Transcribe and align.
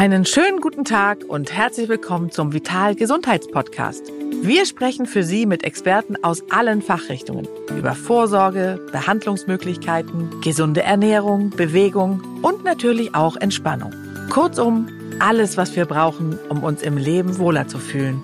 Einen 0.00 0.24
schönen 0.24 0.62
guten 0.62 0.86
Tag 0.86 1.26
und 1.28 1.52
herzlich 1.52 1.90
willkommen 1.90 2.30
zum 2.30 2.54
Vital 2.54 2.94
Gesundheitspodcast. 2.94 4.10
Wir 4.40 4.64
sprechen 4.64 5.04
für 5.04 5.22
Sie 5.22 5.44
mit 5.44 5.62
Experten 5.62 6.24
aus 6.24 6.42
allen 6.50 6.80
Fachrichtungen 6.80 7.46
über 7.76 7.94
Vorsorge, 7.94 8.80
Behandlungsmöglichkeiten, 8.92 10.40
gesunde 10.40 10.82
Ernährung, 10.82 11.50
Bewegung 11.50 12.22
und 12.40 12.64
natürlich 12.64 13.14
auch 13.14 13.36
Entspannung. 13.36 13.92
Kurzum, 14.30 14.88
alles, 15.18 15.58
was 15.58 15.76
wir 15.76 15.84
brauchen, 15.84 16.38
um 16.48 16.64
uns 16.64 16.80
im 16.80 16.96
Leben 16.96 17.36
wohler 17.36 17.68
zu 17.68 17.76
fühlen. 17.76 18.22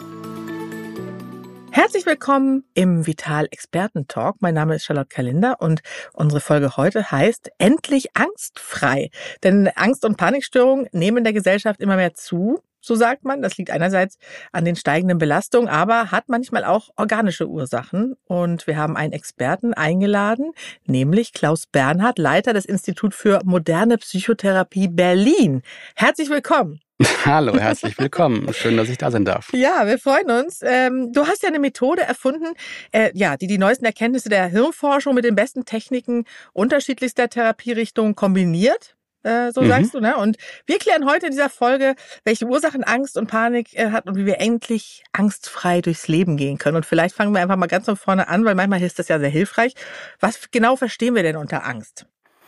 Herzlich 1.86 2.04
willkommen 2.04 2.64
im 2.74 3.06
Vital 3.06 3.46
Experten 3.52 4.08
Talk. 4.08 4.38
Mein 4.40 4.54
Name 4.54 4.74
ist 4.74 4.84
Charlotte 4.84 5.08
Kalinder 5.08 5.60
und 5.60 5.82
unsere 6.14 6.40
Folge 6.40 6.76
heute 6.76 7.12
heißt 7.12 7.52
Endlich 7.58 8.08
angstfrei. 8.16 9.10
Denn 9.44 9.68
Angst- 9.68 10.04
und 10.04 10.16
Panikstörungen 10.16 10.88
nehmen 10.90 11.18
in 11.18 11.22
der 11.22 11.32
Gesellschaft 11.32 11.80
immer 11.80 11.94
mehr 11.94 12.12
zu. 12.12 12.58
So 12.80 12.96
sagt 12.96 13.24
man, 13.24 13.40
das 13.40 13.56
liegt 13.56 13.70
einerseits 13.70 14.18
an 14.50 14.64
den 14.64 14.74
steigenden 14.74 15.18
Belastungen, 15.18 15.68
aber 15.68 16.10
hat 16.10 16.24
manchmal 16.28 16.64
auch 16.64 16.88
organische 16.96 17.48
Ursachen. 17.48 18.16
Und 18.24 18.66
wir 18.66 18.76
haben 18.76 18.96
einen 18.96 19.12
Experten 19.12 19.72
eingeladen, 19.72 20.54
nämlich 20.86 21.34
Klaus 21.34 21.68
Bernhard, 21.68 22.18
Leiter 22.18 22.52
des 22.52 22.64
Institut 22.64 23.14
für 23.14 23.42
moderne 23.44 23.96
Psychotherapie 23.98 24.88
Berlin. 24.88 25.62
Herzlich 25.94 26.30
willkommen. 26.30 26.80
Hallo, 27.26 27.58
herzlich 27.58 27.98
willkommen. 27.98 28.52
Schön, 28.54 28.76
dass 28.78 28.88
ich 28.88 28.96
da 28.96 29.10
sein 29.10 29.26
darf. 29.26 29.52
Ja, 29.52 29.86
wir 29.86 29.98
freuen 29.98 30.30
uns. 30.30 30.60
Ähm, 30.62 31.12
du 31.12 31.26
hast 31.26 31.42
ja 31.42 31.50
eine 31.50 31.58
Methode 31.58 32.02
erfunden, 32.02 32.54
äh, 32.90 33.10
ja, 33.12 33.36
die 33.36 33.46
die 33.46 33.58
neuesten 33.58 33.84
Erkenntnisse 33.84 34.30
der 34.30 34.46
Hirnforschung 34.46 35.14
mit 35.14 35.24
den 35.24 35.34
besten 35.34 35.66
Techniken 35.66 36.24
unterschiedlichster 36.54 37.28
Therapierichtungen 37.28 38.14
kombiniert. 38.14 38.96
Äh, 39.24 39.52
so 39.52 39.60
mhm. 39.60 39.68
sagst 39.68 39.92
du, 39.92 40.00
ne? 40.00 40.16
Und 40.16 40.38
wir 40.64 40.78
klären 40.78 41.04
heute 41.04 41.26
in 41.26 41.32
dieser 41.32 41.50
Folge, 41.50 41.96
welche 42.24 42.46
Ursachen 42.46 42.82
Angst 42.82 43.18
und 43.18 43.26
Panik 43.26 43.74
äh, 43.74 43.90
hat 43.90 44.06
und 44.06 44.16
wie 44.16 44.24
wir 44.24 44.40
endlich 44.40 45.04
angstfrei 45.12 45.82
durchs 45.82 46.08
Leben 46.08 46.38
gehen 46.38 46.56
können. 46.56 46.76
Und 46.76 46.86
vielleicht 46.86 47.14
fangen 47.14 47.34
wir 47.34 47.42
einfach 47.42 47.56
mal 47.56 47.66
ganz 47.66 47.84
von 47.84 47.96
vorne 47.96 48.28
an, 48.28 48.46
weil 48.46 48.54
manchmal 48.54 48.80
ist 48.82 48.98
das 48.98 49.08
ja 49.08 49.18
sehr 49.18 49.28
hilfreich. 49.28 49.74
Was 50.20 50.50
genau 50.50 50.76
verstehen 50.76 51.14
wir 51.14 51.22
denn 51.22 51.36
unter 51.36 51.66
Angst? 51.66 52.06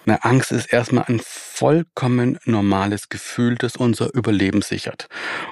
Na, 0.08 0.14
Angst 0.22 0.52
ist 0.52 0.72
erstmal 0.72 1.04
ein 1.08 1.20
vollkommen 1.22 2.38
normales 2.46 3.10
Gefühl, 3.10 3.56
das 3.56 3.76
unser 3.76 4.14
Überleben 4.14 4.62
sichert. 4.62 5.06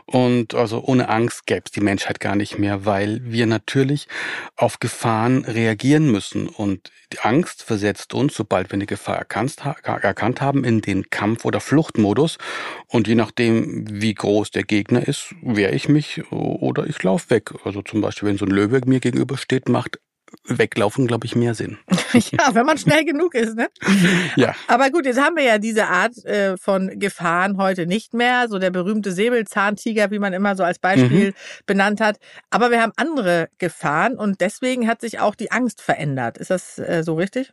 Und 0.06 0.54
also 0.54 0.82
ohne 0.82 1.10
Angst 1.10 1.44
gäbe 1.44 1.64
es 1.66 1.72
die 1.72 1.82
Menschheit 1.82 2.20
gar 2.20 2.36
nicht 2.36 2.58
mehr, 2.58 2.86
weil 2.86 3.20
wir 3.22 3.44
natürlich 3.44 4.08
auf 4.56 4.80
Gefahren 4.80 5.44
reagieren 5.44 6.10
müssen. 6.10 6.48
Und 6.48 6.90
die 7.12 7.18
Angst 7.18 7.64
versetzt 7.64 8.14
uns, 8.14 8.34
sobald 8.34 8.70
wir 8.70 8.76
eine 8.76 8.86
Gefahr 8.86 9.18
erkannt, 9.18 9.56
erkannt 9.82 10.40
haben, 10.40 10.64
in 10.64 10.80
den 10.80 11.10
Kampf- 11.10 11.44
oder 11.44 11.60
Fluchtmodus. 11.60 12.38
Und 12.86 13.08
je 13.08 13.14
nachdem, 13.14 13.84
wie 14.00 14.14
groß 14.14 14.52
der 14.52 14.62
Gegner 14.62 15.06
ist, 15.06 15.34
wehre 15.42 15.74
ich 15.74 15.90
mich 15.90 16.22
oder 16.32 16.86
ich 16.86 17.02
laufe 17.02 17.28
weg. 17.28 17.52
Also 17.64 17.82
zum 17.82 18.00
Beispiel, 18.00 18.30
wenn 18.30 18.38
so 18.38 18.46
ein 18.46 18.52
Löwe 18.52 18.80
mir 18.86 19.00
gegenübersteht, 19.00 19.68
macht 19.68 19.98
weglaufen, 20.44 21.06
glaube 21.06 21.26
ich, 21.26 21.36
mehr 21.36 21.54
Sinn. 21.54 21.78
ja, 22.12 22.54
wenn 22.54 22.66
man 22.66 22.78
schnell 22.78 23.04
genug 23.04 23.34
ist, 23.34 23.56
ne? 23.56 23.68
Ja. 24.36 24.54
Aber 24.68 24.90
gut, 24.90 25.06
jetzt 25.06 25.20
haben 25.20 25.36
wir 25.36 25.44
ja 25.44 25.58
diese 25.58 25.86
Art 25.86 26.16
äh, 26.24 26.56
von 26.56 26.98
Gefahren 26.98 27.56
heute 27.58 27.86
nicht 27.86 28.14
mehr. 28.14 28.48
So 28.48 28.58
der 28.58 28.70
berühmte 28.70 29.12
Säbelzahntiger, 29.12 30.10
wie 30.10 30.18
man 30.18 30.32
immer 30.32 30.56
so 30.56 30.62
als 30.62 30.78
Beispiel 30.78 31.28
mhm. 31.28 31.34
benannt 31.66 32.00
hat. 32.00 32.18
Aber 32.50 32.70
wir 32.70 32.82
haben 32.82 32.92
andere 32.96 33.48
Gefahren 33.58 34.16
und 34.16 34.40
deswegen 34.40 34.88
hat 34.88 35.00
sich 35.00 35.20
auch 35.20 35.34
die 35.34 35.50
Angst 35.50 35.80
verändert. 35.80 36.38
Ist 36.38 36.50
das 36.50 36.78
äh, 36.78 37.02
so 37.04 37.14
richtig? 37.14 37.52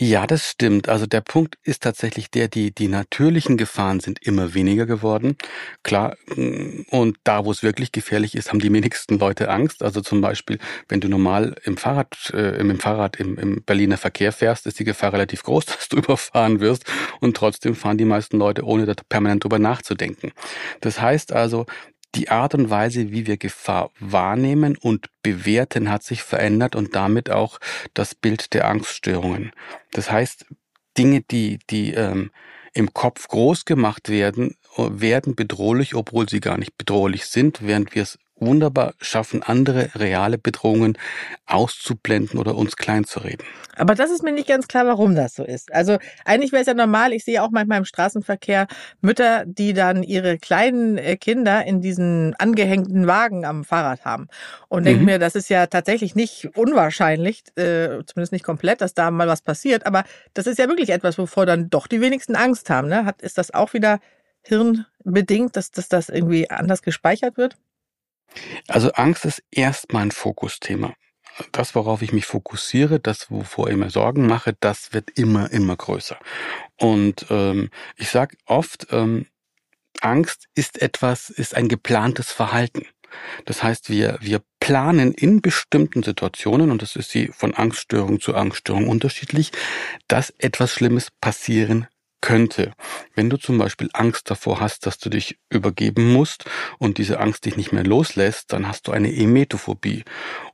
Ja, 0.00 0.28
das 0.28 0.48
stimmt. 0.50 0.88
Also 0.88 1.06
der 1.06 1.20
Punkt 1.20 1.56
ist 1.64 1.82
tatsächlich 1.82 2.30
der, 2.30 2.46
die, 2.46 2.72
die 2.72 2.86
natürlichen 2.86 3.56
Gefahren 3.56 3.98
sind 3.98 4.24
immer 4.24 4.54
weniger 4.54 4.86
geworden. 4.86 5.36
Klar, 5.82 6.16
mm, 6.36 6.82
und 6.90 7.16
da, 7.24 7.44
wo 7.44 7.50
es 7.50 7.64
wirklich 7.64 7.90
gefährlich 7.90 8.36
ist, 8.36 8.50
haben 8.50 8.60
die 8.60 8.72
wenigsten 8.72 9.18
Leute 9.18 9.48
Angst. 9.50 9.82
Also 9.82 10.00
zum 10.00 10.20
Beispiel, 10.20 10.58
wenn 10.88 11.00
du 11.00 11.08
normal 11.08 11.56
im 11.64 11.76
Fahrrad, 11.76 12.30
äh, 12.32 12.60
im 12.60 12.78
Fahrrad 12.78 13.16
im, 13.16 13.38
im 13.38 13.64
Berliner 13.64 13.96
Verkehr 13.96 14.30
fährst, 14.32 14.66
ist 14.68 14.78
die 14.78 14.84
Gefahr 14.84 15.12
relativ 15.12 15.42
groß, 15.42 15.66
dass 15.66 15.88
du 15.88 15.96
überfahren 15.96 16.60
wirst. 16.60 16.84
Und 17.20 17.36
trotzdem 17.36 17.74
fahren 17.74 17.98
die 17.98 18.04
meisten 18.04 18.38
Leute, 18.38 18.62
ohne 18.64 18.86
da 18.86 18.94
permanent 19.08 19.42
drüber 19.42 19.58
nachzudenken. 19.58 20.30
Das 20.80 21.00
heißt 21.00 21.32
also, 21.32 21.66
die 22.14 22.30
Art 22.30 22.54
und 22.54 22.70
Weise, 22.70 23.10
wie 23.10 23.26
wir 23.26 23.36
Gefahr 23.36 23.90
wahrnehmen 24.00 24.76
und 24.76 25.08
bewerten, 25.22 25.90
hat 25.90 26.02
sich 26.02 26.22
verändert 26.22 26.74
und 26.74 26.94
damit 26.94 27.30
auch 27.30 27.58
das 27.94 28.14
Bild 28.14 28.54
der 28.54 28.68
Angststörungen. 28.68 29.52
Das 29.92 30.10
heißt, 30.10 30.46
Dinge, 30.96 31.20
die, 31.22 31.58
die 31.70 31.92
ähm, 31.92 32.30
im 32.72 32.92
Kopf 32.92 33.28
groß 33.28 33.64
gemacht 33.64 34.08
werden, 34.08 34.56
werden 34.76 35.34
bedrohlich, 35.34 35.94
obwohl 35.94 36.28
sie 36.28 36.40
gar 36.40 36.58
nicht 36.58 36.76
bedrohlich 36.78 37.26
sind, 37.26 37.66
während 37.66 37.94
wir 37.94 38.02
es 38.02 38.18
wunderbar 38.40 38.94
schaffen, 39.00 39.42
andere 39.42 39.90
reale 39.94 40.38
Bedrohungen 40.38 40.96
auszublenden 41.46 42.38
oder 42.38 42.54
uns 42.54 42.76
klein 42.76 43.04
zu 43.04 43.20
reden. 43.20 43.44
Aber 43.76 43.94
das 43.94 44.10
ist 44.10 44.22
mir 44.22 44.32
nicht 44.32 44.48
ganz 44.48 44.66
klar, 44.66 44.86
warum 44.86 45.14
das 45.14 45.34
so 45.34 45.44
ist. 45.44 45.72
Also 45.72 45.98
eigentlich 46.24 46.52
wäre 46.52 46.62
es 46.62 46.66
ja 46.66 46.74
normal, 46.74 47.12
ich 47.12 47.24
sehe 47.24 47.42
auch 47.42 47.50
manchmal 47.50 47.78
im 47.78 47.84
Straßenverkehr 47.84 48.66
Mütter, 49.00 49.44
die 49.46 49.72
dann 49.72 50.02
ihre 50.02 50.38
kleinen 50.38 50.98
äh, 50.98 51.16
Kinder 51.16 51.64
in 51.64 51.80
diesen 51.80 52.34
angehängten 52.38 53.06
Wagen 53.06 53.44
am 53.44 53.64
Fahrrad 53.64 54.04
haben. 54.04 54.28
Und 54.68 54.84
denke 54.84 55.00
mhm. 55.00 55.06
mir, 55.06 55.18
das 55.18 55.34
ist 55.34 55.48
ja 55.48 55.66
tatsächlich 55.66 56.14
nicht 56.14 56.50
unwahrscheinlich, 56.56 57.44
äh, 57.56 58.04
zumindest 58.04 58.32
nicht 58.32 58.44
komplett, 58.44 58.80
dass 58.80 58.94
da 58.94 59.10
mal 59.10 59.28
was 59.28 59.42
passiert. 59.42 59.86
Aber 59.86 60.04
das 60.34 60.46
ist 60.46 60.58
ja 60.58 60.68
wirklich 60.68 60.90
etwas, 60.90 61.18
wovor 61.18 61.46
dann 61.46 61.70
doch 61.70 61.86
die 61.86 62.00
wenigsten 62.00 62.34
Angst 62.34 62.70
haben. 62.70 62.88
Ne? 62.88 63.04
Hat, 63.04 63.22
ist 63.22 63.38
das 63.38 63.54
auch 63.54 63.74
wieder 63.74 64.00
hirnbedingt, 64.42 65.56
dass, 65.56 65.70
dass 65.70 65.88
das 65.88 66.08
irgendwie 66.08 66.50
anders 66.50 66.82
gespeichert 66.82 67.36
wird? 67.36 67.56
Also 68.66 68.92
Angst 68.92 69.24
ist 69.24 69.42
erstmal 69.50 70.02
ein 70.02 70.10
Fokusthema. 70.10 70.94
Das, 71.52 71.74
worauf 71.74 72.02
ich 72.02 72.12
mich 72.12 72.26
fokussiere, 72.26 72.98
das, 72.98 73.30
wovor 73.30 73.70
ich 73.70 73.76
mir 73.76 73.90
Sorgen 73.90 74.26
mache, 74.26 74.56
das 74.58 74.92
wird 74.92 75.10
immer, 75.16 75.50
immer 75.52 75.76
größer. 75.76 76.18
Und 76.76 77.26
ähm, 77.30 77.70
ich 77.96 78.10
sage 78.10 78.36
oft, 78.46 78.88
ähm, 78.90 79.26
Angst 80.00 80.46
ist 80.54 80.82
etwas, 80.82 81.30
ist 81.30 81.54
ein 81.54 81.68
geplantes 81.68 82.32
Verhalten. 82.32 82.86
Das 83.46 83.62
heißt, 83.62 83.88
wir, 83.88 84.18
wir 84.20 84.42
planen 84.60 85.12
in 85.12 85.40
bestimmten 85.40 86.02
Situationen, 86.02 86.70
und 86.70 86.82
das 86.82 86.96
ist 86.96 87.10
sie 87.10 87.28
von 87.28 87.54
Angststörung 87.54 88.20
zu 88.20 88.34
Angststörung 88.34 88.88
unterschiedlich, 88.88 89.52
dass 90.08 90.30
etwas 90.38 90.72
Schlimmes 90.72 91.10
passieren 91.20 91.86
könnte. 92.20 92.72
Wenn 93.14 93.30
du 93.30 93.36
zum 93.36 93.58
Beispiel 93.58 93.90
Angst 93.92 94.30
davor 94.30 94.60
hast, 94.60 94.86
dass 94.86 94.98
du 94.98 95.08
dich 95.08 95.38
übergeben 95.50 96.12
musst 96.12 96.44
und 96.78 96.98
diese 96.98 97.20
Angst 97.20 97.44
dich 97.44 97.56
nicht 97.56 97.72
mehr 97.72 97.84
loslässt, 97.84 98.52
dann 98.52 98.66
hast 98.66 98.88
du 98.88 98.92
eine 98.92 99.14
Emetophobie. 99.14 100.04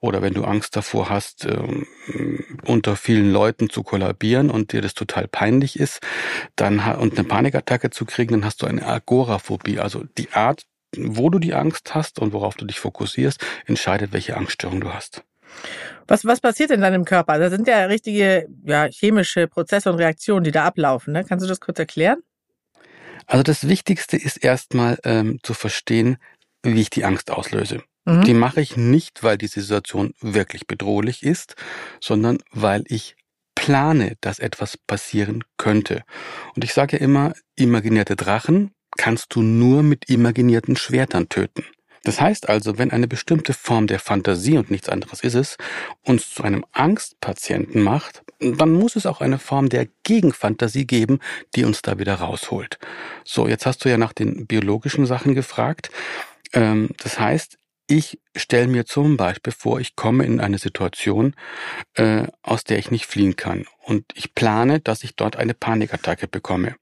Oder 0.01 0.23
wenn 0.23 0.35
du 0.35 0.45
Angst 0.45 0.77
davor 0.77 1.09
hast, 1.09 1.47
ähm, 1.47 1.87
unter 2.65 2.97
vielen 2.97 3.33
Leuten 3.33 3.71
zu 3.71 3.83
kollabieren 3.83 4.51
und 4.51 4.73
dir 4.73 4.83
das 4.83 4.95
total 4.95 5.29
peinlich 5.29 5.79
ist, 5.79 6.01
dann 6.57 6.81
und 6.97 7.19
eine 7.19 7.27
Panikattacke 7.27 7.91
zu 7.91 8.05
kriegen, 8.05 8.33
dann 8.33 8.45
hast 8.45 8.63
du 8.63 8.67
eine 8.67 8.87
Agoraphobie. 8.87 9.79
Also 9.79 10.05
die 10.19 10.33
Art, 10.33 10.67
wo 10.97 11.31
du 11.31 11.39
die 11.39 11.55
Angst 11.55 11.95
hast 11.95 12.19
und 12.19 12.33
worauf 12.33 12.55
du 12.57 12.67
dich 12.67 12.79
fokussierst, 12.79 13.45
entscheidet, 13.67 14.13
welche 14.13 14.37
Angststörung 14.37 14.81
du 14.81 14.93
hast. 14.93 15.25
Was, 16.07 16.25
was 16.25 16.41
passiert 16.41 16.71
in 16.71 16.81
deinem 16.81 17.05
Körper? 17.05 17.39
Da 17.39 17.51
sind 17.51 17.67
ja 17.67 17.85
richtige 17.87 18.47
ja, 18.65 18.87
chemische 18.91 19.49
Prozesse 19.49 19.91
und 19.91 19.99
Reaktionen, 19.99 20.45
die 20.45 20.51
da 20.51 20.65
ablaufen. 20.65 21.13
Ne? 21.13 21.25
Kannst 21.25 21.45
du 21.45 21.49
das 21.49 21.61
kurz 21.61 21.79
erklären? 21.79 22.19
Also 23.27 23.43
das 23.43 23.69
Wichtigste 23.69 24.17
ist 24.17 24.45
erstmal 24.45 24.99
ähm, 25.05 25.39
zu 25.43 25.55
verstehen, 25.55 26.19
wie 26.63 26.81
ich 26.81 26.91
die 26.91 27.05
Angst 27.05 27.31
auslöse. 27.31 27.83
Mhm. 28.05 28.25
Die 28.25 28.35
mache 28.35 28.61
ich 28.61 28.77
nicht, 28.77 29.23
weil 29.23 29.39
die 29.39 29.47
Situation 29.47 30.13
wirklich 30.21 30.67
bedrohlich 30.67 31.23
ist, 31.23 31.57
sondern 32.01 32.39
weil 32.51 32.85
ich 32.87 33.17
plane, 33.55 34.17
dass 34.21 34.39
etwas 34.41 34.77
passieren 34.77 35.43
könnte. 35.57 36.03
Und 36.55 36.65
ich 36.65 36.75
sage 36.75 36.99
ja 36.99 37.03
immer, 37.03 37.33
imaginierte 37.57 38.17
Drachen 38.17 38.73
kannst 38.97 39.35
du 39.35 39.43
nur 39.43 39.83
mit 39.83 40.09
imaginierten 40.11 40.77
Schwertern 40.77 41.29
töten. 41.29 41.65
Das 42.05 42.21
heißt 42.21 42.49
also, 42.49 42.79
wenn 42.79 42.91
eine 42.91 43.09
bestimmte 43.09 43.55
Form 43.55 43.87
der 43.87 43.99
Fantasie 43.99 44.59
und 44.59 44.71
nichts 44.71 44.89
anderes 44.89 45.23
ist 45.23 45.35
es, 45.35 45.57
uns 46.03 46.35
zu 46.35 46.43
einem 46.43 46.65
Angstpatienten 46.73 47.83
macht, 47.83 48.23
dann 48.39 48.73
muss 48.73 48.95
es 48.95 49.07
auch 49.07 49.21
eine 49.23 49.39
Form 49.39 49.71
der 49.71 49.89
Gegenfantasie 50.03 50.87
geben, 50.87 51.19
die 51.55 51.65
uns 51.65 51.81
da 51.83 51.99
wieder 51.99 52.17
rausholt. 52.17 52.79
So, 53.25 53.49
jetzt 53.49 53.65
hast 53.65 53.85
du 53.85 53.89
ja 53.89 53.97
nach 53.97 54.13
den 54.13 54.47
biologischen 54.47 55.07
Sachen 55.07 55.35
gefragt. 55.35 55.91
Ähm, 56.53 56.91
das 56.99 57.19
heißt, 57.19 57.59
ich 57.87 58.19
stelle 58.37 58.69
mir 58.69 58.85
zum 58.87 59.17
Beispiel 59.17 59.53
vor, 59.53 59.81
ich 59.81 59.97
komme 59.97 60.25
in 60.25 60.41
eine 60.41 60.59
Situation, 60.59 61.35
äh, 61.95 62.27
aus 62.43 62.65
der 62.65 62.79
ich 62.79 62.91
nicht 62.91 63.07
fliehen 63.07 63.37
kann. 63.37 63.67
Und 63.83 64.05
ich 64.15 64.35
plane, 64.35 64.81
dass 64.81 65.05
ich 65.05 65.17
dort 65.17 65.37
eine 65.37 65.55
Panikattacke 65.55 66.29
bekomme 66.29 66.77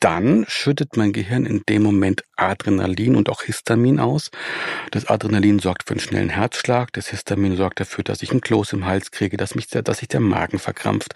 dann 0.00 0.44
schüttet 0.48 0.96
mein 0.96 1.12
Gehirn 1.12 1.46
in 1.46 1.62
dem 1.68 1.82
Moment 1.82 2.22
Adrenalin 2.36 3.16
und 3.16 3.28
auch 3.28 3.42
Histamin 3.42 3.98
aus. 3.98 4.30
Das 4.90 5.06
Adrenalin 5.06 5.58
sorgt 5.58 5.84
für 5.84 5.92
einen 5.92 6.00
schnellen 6.00 6.28
Herzschlag, 6.28 6.92
das 6.92 7.08
Histamin 7.08 7.56
sorgt 7.56 7.80
dafür, 7.80 8.04
dass 8.04 8.22
ich 8.22 8.30
einen 8.30 8.40
Kloß 8.40 8.74
im 8.74 8.86
Hals 8.86 9.10
kriege, 9.10 9.36
dass, 9.36 9.54
mich, 9.54 9.68
dass 9.68 9.98
sich 9.98 10.08
der 10.08 10.20
Magen 10.20 10.58
verkrampft 10.58 11.14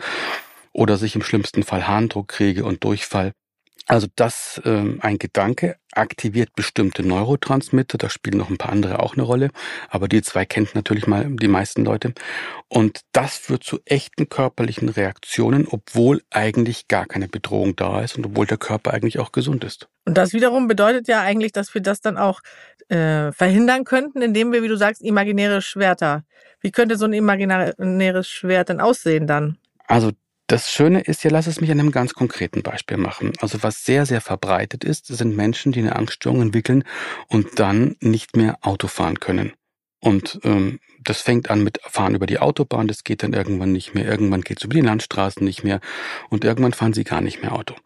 oder 0.73 0.95
dass 0.95 1.03
ich 1.03 1.15
im 1.15 1.23
schlimmsten 1.23 1.63
Fall 1.63 1.87
Harndruck 1.87 2.29
kriege 2.29 2.65
und 2.65 2.83
Durchfall. 2.85 3.33
Also 3.91 4.07
das 4.15 4.63
ähm, 4.65 5.01
ein 5.03 5.19
Gedanke 5.19 5.75
aktiviert 5.91 6.55
bestimmte 6.55 7.03
Neurotransmitter, 7.03 7.99
da 7.99 8.09
spielen 8.09 8.39
noch 8.39 8.49
ein 8.49 8.57
paar 8.57 8.71
andere 8.71 9.01
auch 9.01 9.15
eine 9.15 9.25
Rolle, 9.25 9.51
aber 9.89 10.07
die 10.07 10.23
zwei 10.23 10.45
kennt 10.45 10.77
natürlich 10.77 11.09
mal 11.09 11.27
die 11.29 11.49
meisten 11.49 11.85
Leute. 11.85 12.15
Und 12.69 13.01
das 13.11 13.37
führt 13.37 13.65
zu 13.65 13.81
echten 13.85 14.29
körperlichen 14.29 14.91
Reaktionen, 14.91 15.67
obwohl 15.69 16.23
eigentlich 16.31 16.87
gar 16.87 17.05
keine 17.05 17.27
Bedrohung 17.27 17.75
da 17.75 18.01
ist 18.01 18.17
und 18.17 18.25
obwohl 18.27 18.47
der 18.47 18.59
Körper 18.59 18.95
eigentlich 18.95 19.19
auch 19.19 19.33
gesund 19.33 19.65
ist. 19.65 19.89
Und 20.05 20.17
das 20.17 20.35
wiederum 20.35 20.69
bedeutet 20.69 21.09
ja 21.09 21.23
eigentlich, 21.23 21.51
dass 21.51 21.75
wir 21.75 21.83
das 21.83 22.01
dann 22.01 22.17
auch 22.17 22.43
äh, 22.91 23.33
verhindern 23.33 23.83
könnten, 23.83 24.23
indem 24.23 24.53
wir, 24.53 24.63
wie 24.63 24.69
du 24.69 24.77
sagst, 24.77 25.03
imaginäre 25.03 25.63
Schwerter. 25.63 26.23
Wie 26.61 26.71
könnte 26.71 26.97
so 26.97 27.07
ein 27.07 27.13
imaginäres 27.13 28.29
Schwert 28.29 28.69
denn 28.69 28.81
aussehen 28.81 29.27
dann? 29.27 29.59
Also 29.89 30.13
das 30.51 30.73
Schöne 30.73 31.01
ist 31.01 31.23
ja, 31.23 31.31
lass 31.31 31.47
es 31.47 31.61
mich 31.61 31.71
an 31.71 31.79
einem 31.79 31.93
ganz 31.93 32.13
konkreten 32.13 32.63
Beispiel 32.63 32.97
machen. 32.97 33.33
Also 33.41 33.63
was 33.63 33.85
sehr, 33.85 34.05
sehr 34.05 34.21
verbreitet 34.21 34.83
ist, 34.83 35.07
sind 35.07 35.37
Menschen, 35.37 35.71
die 35.71 35.79
eine 35.79 35.95
Angststörung 35.95 36.43
entwickeln 36.43 36.83
und 37.29 37.61
dann 37.61 37.97
nicht 38.01 38.37
mehr 38.37 38.59
Auto 38.63 38.89
fahren 38.89 39.21
können. 39.21 39.53
Und 40.01 40.41
ähm, 40.43 40.81
das 41.05 41.21
fängt 41.21 41.51
an 41.51 41.63
mit 41.63 41.79
Fahren 41.85 42.17
über 42.17 42.27
die 42.27 42.41
Autobahn, 42.41 42.89
das 42.89 43.05
geht 43.05 43.23
dann 43.23 43.33
irgendwann 43.33 43.71
nicht 43.71 43.95
mehr, 43.95 44.07
irgendwann 44.07 44.41
geht 44.41 44.59
es 44.59 44.65
über 44.65 44.75
die 44.75 44.81
Landstraßen 44.81 45.45
nicht 45.45 45.63
mehr 45.63 45.81
und 46.31 46.45
irgendwann 46.45 46.73
fahren 46.73 46.95
sie 46.95 47.05
gar 47.05 47.21
nicht 47.21 47.43
mehr 47.43 47.53
Auto. 47.53 47.77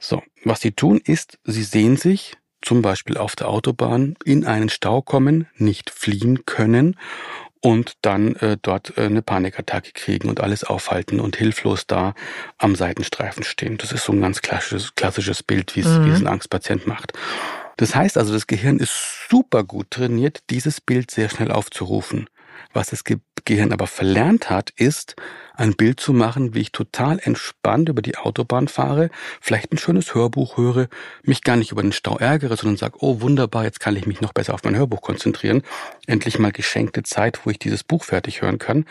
So, 0.00 0.22
was 0.44 0.60
sie 0.60 0.72
tun 0.72 1.00
ist, 1.04 1.38
sie 1.44 1.62
sehen 1.62 1.96
sich 1.96 2.36
zum 2.62 2.82
Beispiel 2.82 3.16
auf 3.16 3.36
der 3.36 3.48
Autobahn 3.48 4.16
in 4.24 4.44
einen 4.44 4.70
Stau 4.70 5.02
kommen, 5.02 5.46
nicht 5.56 5.90
fliehen 5.90 6.46
können 6.46 6.96
und 7.60 7.94
dann 8.02 8.36
äh, 8.36 8.56
dort 8.60 8.96
äh, 8.96 9.02
eine 9.02 9.22
Panikattacke 9.22 9.92
kriegen 9.92 10.28
und 10.28 10.40
alles 10.40 10.64
aufhalten 10.64 11.20
und 11.20 11.36
hilflos 11.36 11.86
da 11.86 12.14
am 12.58 12.76
Seitenstreifen 12.76 13.44
stehen. 13.44 13.78
Das 13.78 13.92
ist 13.92 14.04
so 14.04 14.12
ein 14.12 14.20
ganz 14.20 14.40
klassisches, 14.42 14.94
klassisches 14.94 15.42
Bild, 15.42 15.74
wie 15.76 15.82
mhm. 15.82 16.10
es 16.10 16.20
ein 16.20 16.26
Angstpatient 16.26 16.86
macht. 16.86 17.12
Das 17.76 17.94
heißt 17.94 18.18
also, 18.18 18.32
das 18.32 18.46
Gehirn 18.46 18.78
ist 18.78 19.28
super 19.30 19.64
gut 19.64 19.90
trainiert, 19.92 20.40
dieses 20.50 20.80
Bild 20.80 21.10
sehr 21.10 21.28
schnell 21.28 21.52
aufzurufen. 21.52 22.28
Was 22.72 22.88
das 22.88 23.02
Gehirn 23.44 23.72
aber 23.72 23.86
verlernt 23.86 24.50
hat, 24.50 24.70
ist, 24.70 25.14
ein 25.58 25.74
Bild 25.74 25.98
zu 25.98 26.12
machen, 26.12 26.54
wie 26.54 26.60
ich 26.60 26.72
total 26.72 27.18
entspannt 27.22 27.88
über 27.88 28.00
die 28.00 28.16
Autobahn 28.16 28.68
fahre, 28.68 29.10
vielleicht 29.40 29.72
ein 29.72 29.78
schönes 29.78 30.14
Hörbuch 30.14 30.56
höre, 30.56 30.88
mich 31.24 31.42
gar 31.42 31.56
nicht 31.56 31.72
über 31.72 31.82
den 31.82 31.92
Stau 31.92 32.16
ärgere, 32.16 32.56
sondern 32.56 32.76
sage, 32.76 32.98
oh 33.00 33.20
wunderbar, 33.20 33.64
jetzt 33.64 33.80
kann 33.80 33.96
ich 33.96 34.06
mich 34.06 34.20
noch 34.20 34.32
besser 34.32 34.54
auf 34.54 34.62
mein 34.62 34.76
Hörbuch 34.76 35.02
konzentrieren. 35.02 35.62
Endlich 36.06 36.38
mal 36.38 36.52
geschenkte 36.52 37.02
Zeit, 37.02 37.40
wo 37.44 37.50
ich 37.50 37.58
dieses 37.58 37.82
Buch 37.82 38.04
fertig 38.04 38.40
hören 38.40 38.58
kann. 38.58 38.84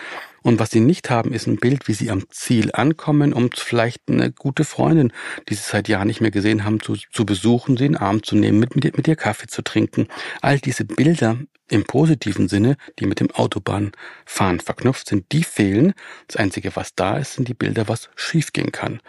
Und 0.43 0.59
was 0.59 0.71
sie 0.71 0.79
nicht 0.81 1.09
haben, 1.09 1.33
ist 1.33 1.47
ein 1.47 1.57
Bild, 1.57 1.87
wie 1.87 1.93
sie 1.93 2.11
am 2.11 2.29
Ziel 2.29 2.71
ankommen, 2.73 3.33
um 3.33 3.49
vielleicht 3.53 4.03
eine 4.07 4.31
gute 4.31 4.63
Freundin, 4.65 5.11
die 5.49 5.55
sie 5.55 5.63
seit 5.63 5.87
Jahren 5.87 6.07
nicht 6.07 6.21
mehr 6.21 6.31
gesehen 6.31 6.63
haben, 6.63 6.81
zu, 6.81 6.95
zu 7.11 7.25
besuchen, 7.25 7.77
sie 7.77 7.85
in 7.85 7.93
den 7.93 8.01
Arm 8.01 8.23
zu 8.23 8.35
nehmen, 8.35 8.59
mit, 8.59 8.75
mit, 8.75 8.97
mit 8.97 9.07
ihr 9.07 9.15
Kaffee 9.15 9.47
zu 9.47 9.61
trinken. 9.61 10.07
All 10.41 10.59
diese 10.59 10.85
Bilder 10.85 11.37
im 11.69 11.83
positiven 11.83 12.47
Sinne, 12.47 12.77
die 12.99 13.05
mit 13.05 13.19
dem 13.19 13.31
Autobahnfahren 13.31 14.59
verknüpft 14.59 15.09
sind, 15.09 15.31
die 15.31 15.43
fehlen. 15.43 15.93
Das 16.27 16.37
was 16.75 16.95
da 16.95 17.17
ist, 17.17 17.33
sind 17.33 17.47
die 17.47 17.53
Bilder, 17.53 17.87
was 17.87 18.09
schiefgehen 18.15 18.71
kann. 18.71 19.01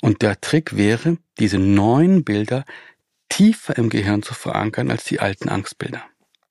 Und 0.00 0.22
der 0.22 0.40
Trick 0.40 0.76
wäre, 0.76 1.18
diese 1.38 1.58
neuen 1.58 2.24
Bilder 2.24 2.64
tiefer 3.28 3.76
im 3.76 3.90
Gehirn 3.90 4.22
zu 4.22 4.34
verankern 4.34 4.90
als 4.90 5.04
die 5.04 5.20
alten 5.20 5.48
Angstbilder. 5.48 6.02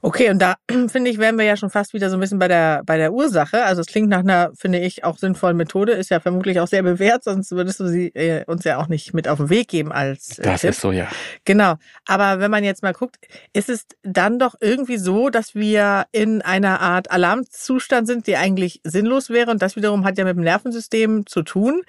Okay, 0.06 0.30
und 0.30 0.38
da 0.38 0.58
finde 0.88 1.10
ich, 1.10 1.18
wären 1.18 1.36
wir 1.36 1.46
ja 1.46 1.58
schon 1.58 1.72
fast 1.72 1.96
wieder 1.96 2.12
so 2.12 2.18
ein 2.18 2.20
bisschen 2.20 2.38
bei 2.38 2.48
der, 2.48 2.84
bei 2.86 2.96
der 2.96 3.12
Ursache. 3.12 3.64
Also 3.64 3.82
es 3.82 3.88
klingt 3.88 4.08
nach 4.08 4.20
einer, 4.20 4.52
finde 4.54 4.78
ich, 4.78 5.04
auch 5.04 5.18
sinnvollen 5.18 5.58
Methode, 5.58 5.94
ist 5.94 6.12
ja 6.12 6.20
vermutlich 6.20 6.60
auch 6.60 6.68
sehr 6.68 6.84
bewährt, 6.84 7.24
sonst 7.24 7.50
würdest 7.50 7.80
du 7.80 7.88
sie 7.88 8.10
äh, 8.10 8.46
uns 8.46 8.64
ja 8.66 8.78
auch 8.78 8.88
nicht 8.88 9.16
mit 9.16 9.28
auf 9.28 9.40
den 9.40 9.50
Weg 9.50 9.68
geben 9.68 9.92
als 9.92 10.38
äh, 10.38 10.44
Das 10.44 10.62
Tipp. 10.62 10.70
ist 10.70 10.82
so, 10.82 10.92
ja. 10.92 11.08
Genau. 11.46 11.78
Aber 12.06 12.40
wenn 12.40 12.52
man 12.52 12.64
jetzt 12.64 12.84
mal 12.84 12.94
guckt, 12.94 13.18
ist 13.52 13.68
es 13.68 13.88
dann 14.04 14.38
doch 14.38 14.54
irgendwie 14.62 14.98
so, 14.98 15.32
dass 15.32 15.56
wir 15.56 16.06
in 16.12 16.44
einer 16.44 16.82
Art 16.82 17.10
Alarmzustand 17.10 18.06
sind, 18.06 18.28
die 18.28 18.38
eigentlich 18.38 18.82
sinnlos 18.84 19.32
wäre. 19.32 19.50
Und 19.50 19.64
das 19.64 19.76
wiederum 19.76 20.06
hat 20.06 20.20
ja 20.20 20.26
mit 20.26 20.38
dem 20.38 20.44
Nervensystem 20.44 21.26
zu 21.26 21.42
tun. 21.42 21.82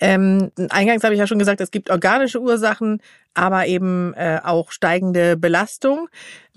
Ähm, 0.00 0.52
eingangs 0.70 1.04
habe 1.04 1.12
ich 1.12 1.20
ja 1.20 1.26
schon 1.26 1.38
gesagt, 1.38 1.60
es 1.60 1.70
gibt 1.70 1.90
organische 1.90 2.40
Ursachen, 2.40 3.02
aber 3.34 3.66
eben 3.66 4.14
äh, 4.14 4.40
auch 4.42 4.72
steigende 4.72 5.36
Belastung. 5.36 6.08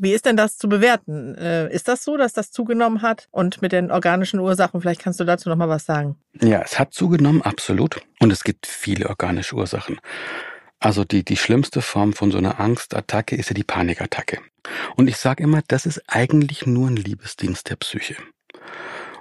Wie 0.02 0.14
ist 0.14 0.26
denn 0.26 0.36
das 0.36 0.58
zu 0.58 0.68
bewerten? 0.68 1.36
Äh, 1.36 1.72
ist 1.72 1.88
das 1.88 2.04
so, 2.04 2.18
dass 2.18 2.34
das 2.34 2.50
zugenommen 2.50 3.04
hat? 3.04 3.28
Und 3.30 3.62
mit 3.62 3.72
den 3.72 3.92
organischen 3.92 4.40
Ursachen, 4.40 4.82
vielleicht 4.82 5.00
kannst 5.00 5.20
du 5.20 5.26
dazu 5.26 5.48
noch 5.48 5.56
mal 5.56 5.70
was 5.70 5.86
sagen. 5.86 6.16
Ja, 6.42 6.64
es 6.64 6.80
hat 6.80 6.92
zugenommen, 6.92 7.44
absolut. 7.44 8.02
Und 8.20 8.32
es 8.32 8.44
gibt 8.44 8.66
viele 8.66 9.10
organische 9.10 9.56
Ursachen. 9.56 10.00
Also 10.80 11.04
die, 11.04 11.24
die 11.24 11.38
schlimmste 11.38 11.84
Form 11.84 12.14
von 12.14 12.32
so 12.32 12.40
einer 12.40 12.60
Angstattacke 12.60 13.36
ist 13.36 13.50
ja 13.50 13.54
die 13.54 13.64
Panikattacke. 13.64 14.40
Und 14.96 15.08
ich 15.08 15.18
sage 15.18 15.44
immer, 15.44 15.62
das 15.68 15.86
ist 15.86 16.02
eigentlich 16.08 16.66
nur 16.66 16.88
ein 16.88 16.96
Liebesdienst 16.96 17.70
der 17.70 17.76
Psyche. 17.76 18.16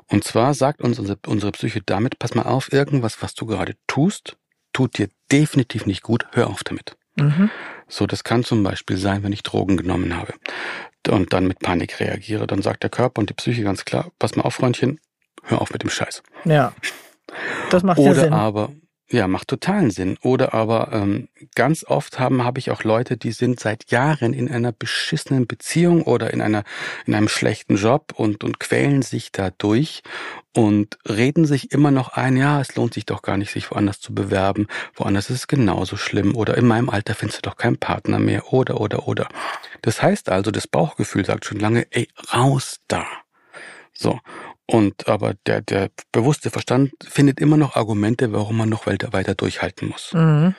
Und 0.07 0.25
zwar 0.25 0.55
sagt 0.55 0.81
uns 0.81 0.99
unsere, 0.99 1.19
unsere 1.27 1.53
Psyche 1.53 1.83
damit, 1.85 2.19
pass 2.19 2.35
mal 2.35 2.47
auf, 2.47 2.73
irgendwas, 2.73 3.21
was 3.21 3.35
du 3.35 3.45
gerade 3.45 3.75
tust, 3.87 4.39
tut 4.73 4.97
dir 4.97 5.11
definitiv 5.31 5.85
nicht 5.85 6.03
gut, 6.03 6.27
hör 6.33 6.49
auf 6.49 6.65
damit. 6.65 6.97
Mhm. 7.21 7.51
So, 7.89 8.07
das 8.07 8.25
kann 8.25 8.45
zum 8.45 8.63
Beispiel 8.63 8.97
sein, 8.97 9.23
wenn 9.23 9.33
ich 9.33 9.43
Drogen 9.43 9.77
genommen 9.77 10.17
habe 10.17 10.35
und 11.09 11.33
dann 11.33 11.47
mit 11.47 11.59
Panik 11.59 11.99
reagiere. 12.01 12.47
Dann 12.47 12.63
sagt 12.63 12.83
der 12.83 12.91
Körper 12.91 13.21
und 13.21 13.31
die 13.31 13.35
Psyche 13.35 13.63
ganz 13.63 13.85
klar, 13.85 14.11
pass 14.19 14.37
mal 14.37 14.43
auf, 14.43 14.55
Freundchen, 14.55 15.01
hör 15.45 15.61
auf 15.61 15.73
mit 15.73 15.83
dem 15.83 15.91
Scheiß. 15.91 16.23
Ja. 16.45 16.73
Das 17.71 17.83
macht 17.83 17.99
Oder 17.99 18.15
ja 18.15 18.21
Sinn. 18.23 18.33
aber, 18.33 18.73
ja, 19.11 19.27
macht 19.27 19.49
totalen 19.49 19.91
Sinn. 19.91 20.19
Oder 20.23 20.55
aber 20.55 20.91
ähm, 20.93 21.29
ganz 21.55 21.85
oft 21.85 22.19
haben 22.19 22.45
habe 22.45 22.59
ich 22.59 22.71
auch 22.71 22.85
Leute, 22.85 23.17
die 23.17 23.33
sind 23.33 23.59
seit 23.59 23.91
Jahren 23.91 24.33
in 24.33 24.51
einer 24.51 24.73
beschissenen 24.73 25.47
Beziehung 25.47 26.03
oder 26.03 26.33
in 26.33 26.41
einer 26.41 26.65
in 27.07 27.15
einem 27.15 27.29
schlechten 27.29 27.77
Job 27.77 28.13
und 28.15 28.45
und 28.45 28.61
quälen 28.61 29.03
sich 29.03 29.33
dadurch 29.33 30.03
und 30.55 30.99
reden 31.09 31.45
sich 31.45 31.73
immer 31.73 31.91
noch 31.91 32.11
ein, 32.11 32.37
ja, 32.37 32.61
es 32.61 32.75
lohnt 32.75 32.95
sich 32.95 33.07
doch 33.07 33.23
gar 33.23 33.37
nicht, 33.37 33.53
sich 33.53 33.71
woanders 33.71 34.01
zu 34.01 34.15
bewerben, 34.15 34.67
woanders 34.95 35.31
ist 35.31 35.37
es 35.37 35.47
genauso 35.47 35.97
schlimm 35.97 36.35
oder 36.35 36.57
in 36.57 36.67
meinem 36.67 36.91
Alter 36.91 37.15
findest 37.15 37.39
du 37.39 37.51
doch 37.51 37.57
keinen 37.57 37.79
Partner 37.79 38.19
mehr 38.19 38.53
oder 38.53 38.81
oder 38.81 39.07
oder. 39.07 39.29
Das 39.83 40.03
heißt 40.03 40.29
also, 40.29 40.51
das 40.51 40.67
Bauchgefühl 40.67 41.25
sagt 41.25 41.45
schon 41.45 41.61
lange, 41.61 41.87
ey, 41.91 42.09
raus 42.33 42.81
da. 42.89 43.07
So. 43.93 44.19
Und 44.67 45.09
aber 45.09 45.35
der, 45.47 45.63
der 45.63 45.91
bewusste 46.13 46.51
Verstand 46.51 46.93
findet 47.03 47.41
immer 47.41 47.57
noch 47.57 47.75
Argumente, 47.75 48.33
warum 48.33 48.57
man 48.57 48.69
noch 48.69 48.87
weiter, 48.87 49.13
weiter 49.13 49.35
durchhalten 49.35 49.89
muss. 49.89 50.13
Mhm. 50.13 50.55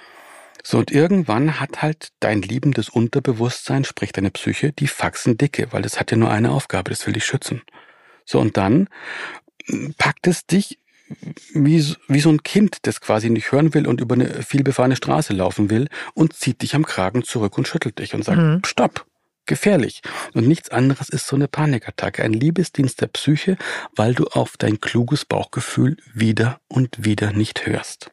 So, 0.64 0.78
und 0.78 0.92
irgendwann 0.92 1.60
hat 1.60 1.82
halt 1.82 2.10
dein 2.20 2.42
liebendes 2.42 2.90
Unterbewusstsein, 2.90 3.84
sprich 3.84 4.12
deine 4.12 4.30
Psyche, 4.30 4.72
die 4.74 4.88
Faxen 4.88 5.38
dicke, 5.38 5.68
weil 5.72 5.82
das 5.82 6.00
hat 6.00 6.12
ja 6.12 6.18
nur 6.18 6.30
eine 6.30 6.52
Aufgabe, 6.52 6.92
das 6.92 7.06
will 7.08 7.14
dich 7.14 7.26
schützen. 7.26 7.62
So, 8.26 8.40
und 8.40 8.58
dann 8.58 8.88
packt 9.98 10.28
es 10.28 10.46
dich 10.46 10.78
wie, 11.54 11.96
wie 12.08 12.20
so 12.20 12.30
ein 12.30 12.44
Kind, 12.44 12.78
das 12.84 13.02
quasi 13.02 13.30
nicht 13.30 13.52
hören 13.52 13.74
will 13.74 13.88
und 13.88 14.02
über 14.02 14.16
eine 14.16 14.44
vielbefahrene 14.44 14.96
Straße 14.96 15.34
laufen 15.34 15.70
will 15.70 15.88
und 16.14 16.34
zieht 16.34 16.62
dich 16.62 16.76
am 16.76 16.86
Kragen 16.86 17.24
zurück 17.24 17.58
und 17.58 17.68
schüttelt 17.68 18.00
dich 18.00 18.14
und 18.14 18.24
sagt, 18.24 18.40
mhm. 18.40 18.62
stopp, 18.66 19.06
gefährlich. 19.46 20.02
Und 20.34 20.48
nichts 20.48 20.70
anderes 20.70 21.10
ist 21.10 21.28
so 21.28 21.36
eine 21.36 21.48
Panikattacke, 21.48 22.24
ein 22.24 22.34
Liebesdienst 22.34 23.02
der 23.02 23.08
Psyche, 23.08 23.58
weil 23.96 24.14
du 24.14 24.26
auf 24.28 24.58
dein 24.58 24.80
kluges 24.80 25.26
Bauchgefühl 25.26 25.98
wieder 26.14 26.60
und 26.68 27.04
wieder 27.04 27.34
nicht 27.34 27.66
hörst. 27.66 28.12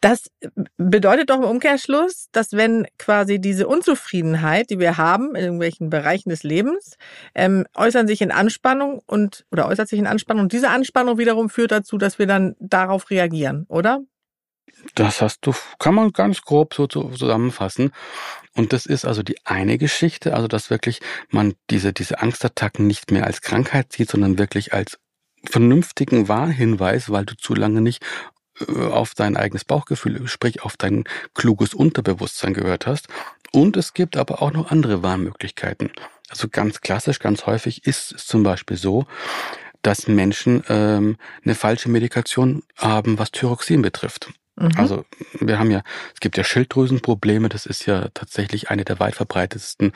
Das 0.00 0.30
bedeutet 0.78 1.28
doch 1.28 1.36
im 1.36 1.44
Umkehrschluss, 1.44 2.28
dass 2.32 2.52
wenn 2.52 2.86
quasi 2.98 3.38
diese 3.38 3.68
Unzufriedenheit, 3.68 4.70
die 4.70 4.78
wir 4.78 4.96
haben 4.96 5.34
in 5.34 5.44
irgendwelchen 5.44 5.90
Bereichen 5.90 6.30
des 6.30 6.42
Lebens, 6.42 6.96
ähm, 7.34 7.66
äußern 7.76 8.06
sich 8.06 8.22
in 8.22 8.30
Anspannung 8.30 9.02
und 9.06 9.44
oder 9.50 9.68
äußert 9.68 9.88
sich 9.88 9.98
in 9.98 10.06
Anspannung 10.06 10.44
und 10.44 10.52
diese 10.52 10.70
Anspannung 10.70 11.18
wiederum 11.18 11.50
führt 11.50 11.70
dazu, 11.70 11.98
dass 11.98 12.18
wir 12.18 12.26
dann 12.26 12.56
darauf 12.58 13.10
reagieren, 13.10 13.66
oder? 13.68 14.00
Das 14.94 15.20
hast 15.20 15.46
du, 15.46 15.52
kann 15.78 15.94
man 15.94 16.12
ganz 16.12 16.40
grob 16.42 16.72
so 16.74 16.86
zusammenfassen. 16.86 17.92
Und 18.54 18.72
das 18.72 18.86
ist 18.86 19.04
also 19.04 19.22
die 19.22 19.36
eine 19.44 19.76
Geschichte, 19.76 20.34
also 20.34 20.48
dass 20.48 20.70
wirklich 20.70 21.00
man 21.28 21.54
diese, 21.68 21.92
diese 21.92 22.20
Angstattacken 22.20 22.86
nicht 22.86 23.10
mehr 23.10 23.26
als 23.26 23.42
Krankheit 23.42 23.92
sieht, 23.92 24.10
sondern 24.10 24.38
wirklich 24.38 24.72
als 24.72 24.98
vernünftigen 25.44 26.28
Warnhinweis, 26.28 27.10
weil 27.10 27.24
du 27.24 27.36
zu 27.36 27.54
lange 27.54 27.80
nicht 27.80 28.02
auf 28.68 29.14
dein 29.14 29.36
eigenes 29.36 29.64
Bauchgefühl, 29.64 30.26
sprich 30.28 30.62
auf 30.62 30.76
dein 30.76 31.04
kluges 31.34 31.74
Unterbewusstsein 31.74 32.54
gehört 32.54 32.86
hast. 32.86 33.08
Und 33.52 33.76
es 33.76 33.94
gibt 33.94 34.16
aber 34.16 34.42
auch 34.42 34.52
noch 34.52 34.70
andere 34.70 35.02
Warnmöglichkeiten. 35.02 35.90
Also 36.28 36.48
ganz 36.48 36.80
klassisch, 36.80 37.18
ganz 37.18 37.46
häufig 37.46 37.86
ist 37.86 38.12
es 38.12 38.26
zum 38.26 38.42
Beispiel 38.42 38.76
so, 38.76 39.06
dass 39.82 40.06
Menschen 40.06 40.62
ähm, 40.68 41.16
eine 41.44 41.54
falsche 41.54 41.88
Medikation 41.88 42.62
haben, 42.76 43.18
was 43.18 43.32
Thyroxin 43.32 43.82
betrifft. 43.82 44.30
Mhm. 44.56 44.72
Also 44.76 45.04
wir 45.40 45.58
haben 45.58 45.70
ja, 45.70 45.82
es 46.14 46.20
gibt 46.20 46.36
ja 46.36 46.44
Schilddrüsenprobleme, 46.44 47.48
das 47.48 47.66
ist 47.66 47.86
ja 47.86 48.08
tatsächlich 48.14 48.70
eine 48.70 48.84
der 48.84 49.00
weit 49.00 49.16
verbreitetsten 49.16 49.92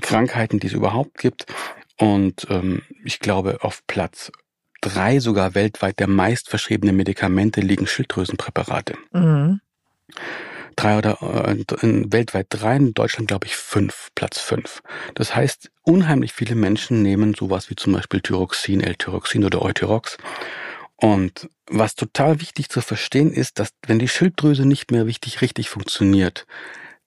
Krankheiten, 0.00 0.60
die 0.60 0.68
es 0.68 0.72
überhaupt 0.72 1.18
gibt. 1.18 1.46
Und 1.98 2.46
ähm, 2.48 2.82
ich 3.04 3.18
glaube, 3.18 3.58
auf 3.62 3.86
Platz 3.86 4.32
drei 4.80 5.20
sogar 5.20 5.54
weltweit 5.54 5.98
der 5.98 6.08
meist 6.08 6.48
verschriebenen 6.48 6.96
Medikamente 6.96 7.60
liegen 7.60 7.86
Schilddrüsenpräparate. 7.86 8.96
Mhm. 9.12 9.60
drei 10.76 10.98
oder 10.98 11.18
äh, 11.20 11.64
in, 11.82 12.12
weltweit 12.12 12.46
drei, 12.48 12.76
in 12.76 12.94
Deutschland 12.94 13.28
glaube 13.28 13.46
ich 13.46 13.56
fünf, 13.56 14.10
Platz 14.14 14.40
fünf. 14.40 14.82
Das 15.14 15.34
heißt, 15.34 15.70
unheimlich 15.82 16.32
viele 16.32 16.54
Menschen 16.54 17.02
nehmen 17.02 17.34
sowas 17.34 17.70
wie 17.70 17.76
zum 17.76 17.92
Beispiel 17.92 18.20
Thyroxin, 18.20 18.80
L-Thyroxin 18.80 19.44
oder 19.44 19.62
Euthyrox. 19.62 20.16
Und 20.96 21.48
was 21.66 21.94
total 21.94 22.40
wichtig 22.40 22.68
zu 22.68 22.80
verstehen 22.80 23.32
ist, 23.32 23.58
dass 23.58 23.70
wenn 23.86 23.98
die 23.98 24.08
Schilddrüse 24.08 24.66
nicht 24.66 24.90
mehr 24.90 25.06
richtig 25.06 25.40
richtig 25.40 25.68
funktioniert, 25.70 26.46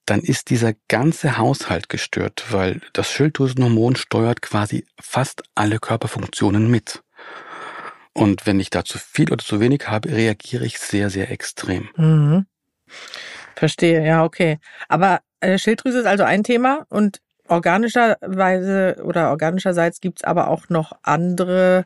dann 0.05 0.21
ist 0.21 0.49
dieser 0.49 0.73
ganze 0.87 1.37
Haushalt 1.37 1.89
gestört, 1.89 2.45
weil 2.49 2.81
das 2.93 3.09
Schilddrüsenhormon 3.09 3.95
steuert 3.95 4.41
quasi 4.41 4.85
fast 4.99 5.43
alle 5.55 5.79
Körperfunktionen 5.79 6.69
mit. 6.69 7.03
Und 8.13 8.46
wenn 8.46 8.60
ich 8.60 8.70
da 8.70 8.86
zu 8.86 9.00
viel 9.00 9.32
oder 9.32 9.43
zu 9.43 9.60
wenig 9.60 9.88
habe, 9.88 10.10
reagiere 10.10 10.65
ich 10.65 10.77
sehr, 10.77 11.10
sehr 11.10 11.32
extrem. 11.32 11.89
Mhm. 11.96 12.46
Verstehe, 13.55 14.05
ja, 14.05 14.24
okay. 14.24 14.60
Aber 14.88 15.22
äh, 15.39 15.58
Schilddrüse 15.58 16.00
ist 16.00 16.05
also 16.05 16.24
ein 16.24 16.43
Thema 16.43 16.86
und 16.89 17.22
organischerweise 17.47 18.97
oder 19.03 19.31
organischerseits 19.31 20.00
gibt's 20.01 20.23
aber 20.23 20.50
auch 20.50 20.69
noch 20.69 20.93
andere 21.03 21.85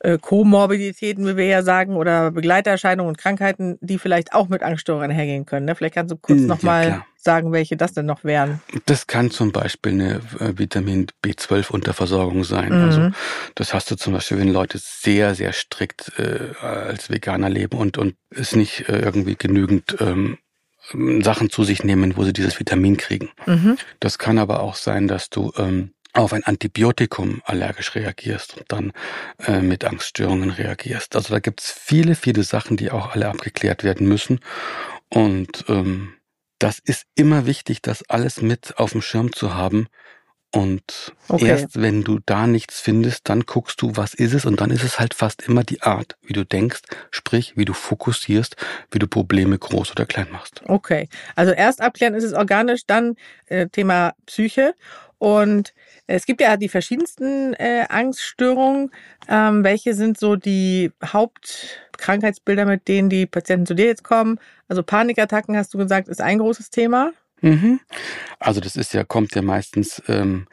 äh, 0.00 0.18
Komorbiditäten, 0.18 1.26
wie 1.26 1.36
wir 1.36 1.46
ja 1.46 1.62
sagen, 1.62 1.96
oder 1.96 2.30
Begleiterscheinungen 2.30 3.08
und 3.08 3.18
Krankheiten, 3.18 3.78
die 3.80 3.98
vielleicht 3.98 4.34
auch 4.34 4.48
mit 4.48 4.62
Angststörungen 4.62 5.10
hergehen 5.10 5.46
können. 5.46 5.66
Ne? 5.66 5.74
Vielleicht 5.74 5.94
kannst 5.94 6.12
du 6.12 6.16
kurz 6.16 6.40
ja, 6.40 6.46
nochmal 6.46 7.02
sagen, 7.16 7.52
welche 7.52 7.76
das 7.76 7.92
denn 7.92 8.06
noch 8.06 8.24
wären. 8.24 8.60
Das 8.86 9.06
kann 9.06 9.30
zum 9.30 9.52
Beispiel 9.52 9.92
eine 9.92 10.14
äh, 10.40 10.58
Vitamin 10.58 11.08
B12 11.24 11.70
Unterversorgung 11.70 12.44
sein. 12.44 12.72
Mhm. 12.72 12.84
Also 12.84 13.10
das 13.54 13.74
hast 13.74 13.90
du 13.90 13.96
zum 13.96 14.12
Beispiel, 14.14 14.38
wenn 14.38 14.48
Leute 14.48 14.78
sehr, 14.80 15.34
sehr 15.34 15.52
strikt 15.52 16.12
äh, 16.18 16.54
als 16.64 17.10
Veganer 17.10 17.50
leben 17.50 17.78
und, 17.78 17.98
und 17.98 18.14
es 18.30 18.56
nicht 18.56 18.88
äh, 18.88 19.00
irgendwie 19.00 19.36
genügend 19.36 19.96
ähm, 20.00 20.38
Sachen 20.92 21.50
zu 21.50 21.64
sich 21.64 21.84
nehmen, 21.84 22.16
wo 22.16 22.24
sie 22.24 22.32
dieses 22.32 22.58
Vitamin 22.58 22.96
kriegen. 22.96 23.30
Mhm. 23.46 23.76
Das 24.00 24.18
kann 24.18 24.38
aber 24.38 24.60
auch 24.60 24.74
sein, 24.74 25.08
dass 25.08 25.30
du 25.30 25.52
ähm, 25.56 25.92
auf 26.12 26.32
ein 26.32 26.44
Antibiotikum 26.44 27.42
allergisch 27.44 27.94
reagierst 27.94 28.56
und 28.56 28.64
dann 28.68 28.92
äh, 29.46 29.60
mit 29.60 29.84
Angststörungen 29.84 30.50
reagierst. 30.50 31.14
Also 31.14 31.34
da 31.34 31.40
gibt's 31.40 31.70
viele, 31.70 32.14
viele 32.14 32.42
Sachen, 32.42 32.76
die 32.76 32.90
auch 32.90 33.12
alle 33.12 33.28
abgeklärt 33.28 33.84
werden 33.84 34.08
müssen. 34.08 34.40
Und 35.08 35.64
ähm, 35.68 36.14
das 36.58 36.78
ist 36.78 37.04
immer 37.14 37.46
wichtig, 37.46 37.82
das 37.82 38.08
alles 38.08 38.40
mit 38.40 38.78
auf 38.78 38.92
dem 38.92 39.02
Schirm 39.02 39.32
zu 39.32 39.54
haben, 39.54 39.88
und 40.52 41.12
okay. 41.28 41.48
erst 41.48 41.80
wenn 41.80 42.02
du 42.02 42.18
da 42.24 42.46
nichts 42.46 42.80
findest, 42.80 43.28
dann 43.28 43.42
guckst 43.42 43.82
du, 43.82 43.96
was 43.96 44.14
ist 44.14 44.32
es? 44.32 44.46
Und 44.46 44.60
dann 44.60 44.70
ist 44.70 44.84
es 44.84 44.98
halt 44.98 45.12
fast 45.12 45.42
immer 45.42 45.64
die 45.64 45.82
Art, 45.82 46.16
wie 46.22 46.32
du 46.32 46.44
denkst, 46.44 46.80
sprich, 47.10 47.56
wie 47.56 47.64
du 47.64 47.74
fokussierst, 47.74 48.56
wie 48.90 48.98
du 48.98 49.06
Probleme 49.06 49.58
groß 49.58 49.90
oder 49.90 50.06
klein 50.06 50.28
machst. 50.30 50.62
Okay. 50.66 51.08
Also 51.34 51.52
erst 51.52 51.82
abklären, 51.82 52.14
ist 52.14 52.24
es 52.24 52.32
organisch, 52.32 52.86
dann 52.86 53.16
äh, 53.46 53.68
Thema 53.68 54.14
Psyche. 54.24 54.74
Und 55.18 55.74
es 56.06 56.26
gibt 56.26 56.40
ja 56.40 56.56
die 56.56 56.68
verschiedensten 56.68 57.54
äh, 57.54 57.86
Angststörungen. 57.88 58.90
Ähm, 59.28 59.64
welche 59.64 59.94
sind 59.94 60.18
so 60.18 60.36
die 60.36 60.92
Hauptkrankheitsbilder, 61.04 62.66
mit 62.66 62.86
denen 62.86 63.08
die 63.08 63.26
Patienten 63.26 63.66
zu 63.66 63.74
dir 63.74 63.86
jetzt 63.86 64.04
kommen? 64.04 64.38
Also 64.68 64.82
Panikattacken, 64.82 65.56
hast 65.56 65.74
du 65.74 65.78
gesagt, 65.78 66.08
ist 66.08 66.20
ein 66.20 66.38
großes 66.38 66.70
Thema. 66.70 67.12
Mhm. 67.46 67.80
Also 68.38 68.60
das 68.60 68.76
ist 68.76 68.94
ja, 68.94 69.04
kommt 69.04 69.34
ja 69.34 69.42
meistens, 69.42 70.02
ähm, 70.08 70.46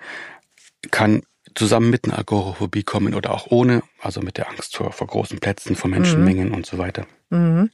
kann 0.92 1.24
zusammen 1.56 1.90
mit 1.90 2.06
einer 2.06 2.18
Agoraphobie 2.18 2.84
kommen 2.84 3.14
oder 3.14 3.32
auch 3.32 3.48
ohne, 3.50 3.84
also 4.00 4.22
mit 4.22 4.38
der 4.38 4.50
Angst 4.50 4.76
vor, 4.76 4.92
vor 4.92 5.08
großen 5.08 5.40
Plätzen, 5.40 5.76
vor 5.76 5.90
Menschenmengen 5.90 6.50
mhm. 6.50 6.56
und 6.56 6.66
so 6.66 6.78
weiter. 6.78 7.06
Mhm. 7.30 7.70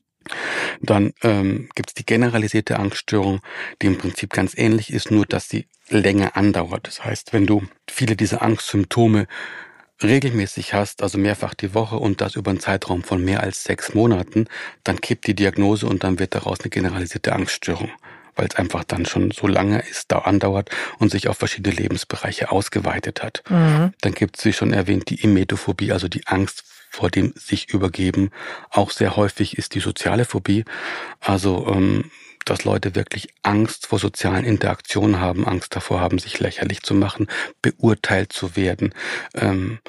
Dann 0.82 1.14
ähm, 1.24 1.70
gibt 1.76 1.90
es 1.90 1.94
die 1.94 2.06
generalisierte 2.06 2.78
Angststörung, 2.78 3.40
die 3.82 3.88
im 3.88 3.98
Prinzip 3.98 4.32
ganz 4.32 4.58
ähnlich 4.58 4.92
ist, 4.92 5.12
nur 5.12 5.26
dass 5.26 5.50
sie 5.50 5.68
länger 5.90 6.36
andauert. 6.36 6.88
Das 6.88 7.04
heißt, 7.04 7.34
wenn 7.34 7.46
du 7.46 7.64
viele 7.90 8.16
dieser 8.16 8.42
Angstsymptome 8.42 9.28
regelmäßig 10.04 10.74
hast, 10.74 11.04
also 11.04 11.18
mehrfach 11.18 11.54
die 11.54 11.74
Woche 11.74 11.98
und 11.98 12.22
das 12.22 12.36
über 12.36 12.52
einen 12.52 12.60
Zeitraum 12.60 13.04
von 13.04 13.24
mehr 13.24 13.42
als 13.42 13.64
sechs 13.64 13.94
Monaten, 13.94 14.48
dann 14.84 15.02
kippt 15.02 15.28
die 15.28 15.36
Diagnose 15.36 15.88
und 15.88 16.04
dann 16.04 16.20
wird 16.20 16.36
daraus 16.36 16.60
eine 16.62 16.70
generalisierte 16.70 17.34
Angststörung 17.34 17.92
weil 18.40 18.48
es 18.48 18.56
einfach 18.56 18.86
dann 18.86 19.06
schon 19.06 19.32
so 19.32 19.48
lange 19.48 19.82
ist, 19.82 20.14
da 20.14 20.20
andauert 20.20 20.70
und 20.98 21.12
sich 21.12 21.28
auf 21.28 21.38
verschiedene 21.38 21.76
Lebensbereiche 21.76 22.52
ausgeweitet 22.52 23.22
hat. 23.22 23.44
Mhm. 23.50 23.92
Dann 24.00 24.14
gibt 24.14 24.38
es, 24.38 24.46
wie 24.46 24.54
schon 24.54 24.72
erwähnt, 24.72 25.10
die 25.10 25.22
Emetophobie, 25.22 25.92
also 25.92 26.08
die 26.08 26.26
Angst 26.26 26.64
vor 26.90 27.10
dem 27.10 27.34
sich 27.36 27.74
übergeben. 27.74 28.32
Auch 28.70 28.92
sehr 28.92 29.18
häufig 29.18 29.58
ist 29.58 29.76
die 29.76 29.82
soziale 29.82 30.24
Phobie, 30.24 30.64
also 31.20 31.68
ähm, 31.68 32.12
dass 32.46 32.64
Leute 32.64 32.96
wirklich 32.96 33.28
Angst 33.44 33.88
vor 33.88 34.00
sozialen 34.00 34.46
Interaktionen 34.46 35.20
haben, 35.20 35.46
Angst 35.46 35.76
davor 35.76 36.00
haben, 36.00 36.18
sich 36.18 36.40
lächerlich 36.40 36.82
zu 36.82 36.94
machen, 36.94 37.28
beurteilt 37.62 38.32
zu 38.32 38.56
werden. 38.56 38.94
Ähm, 39.36 39.80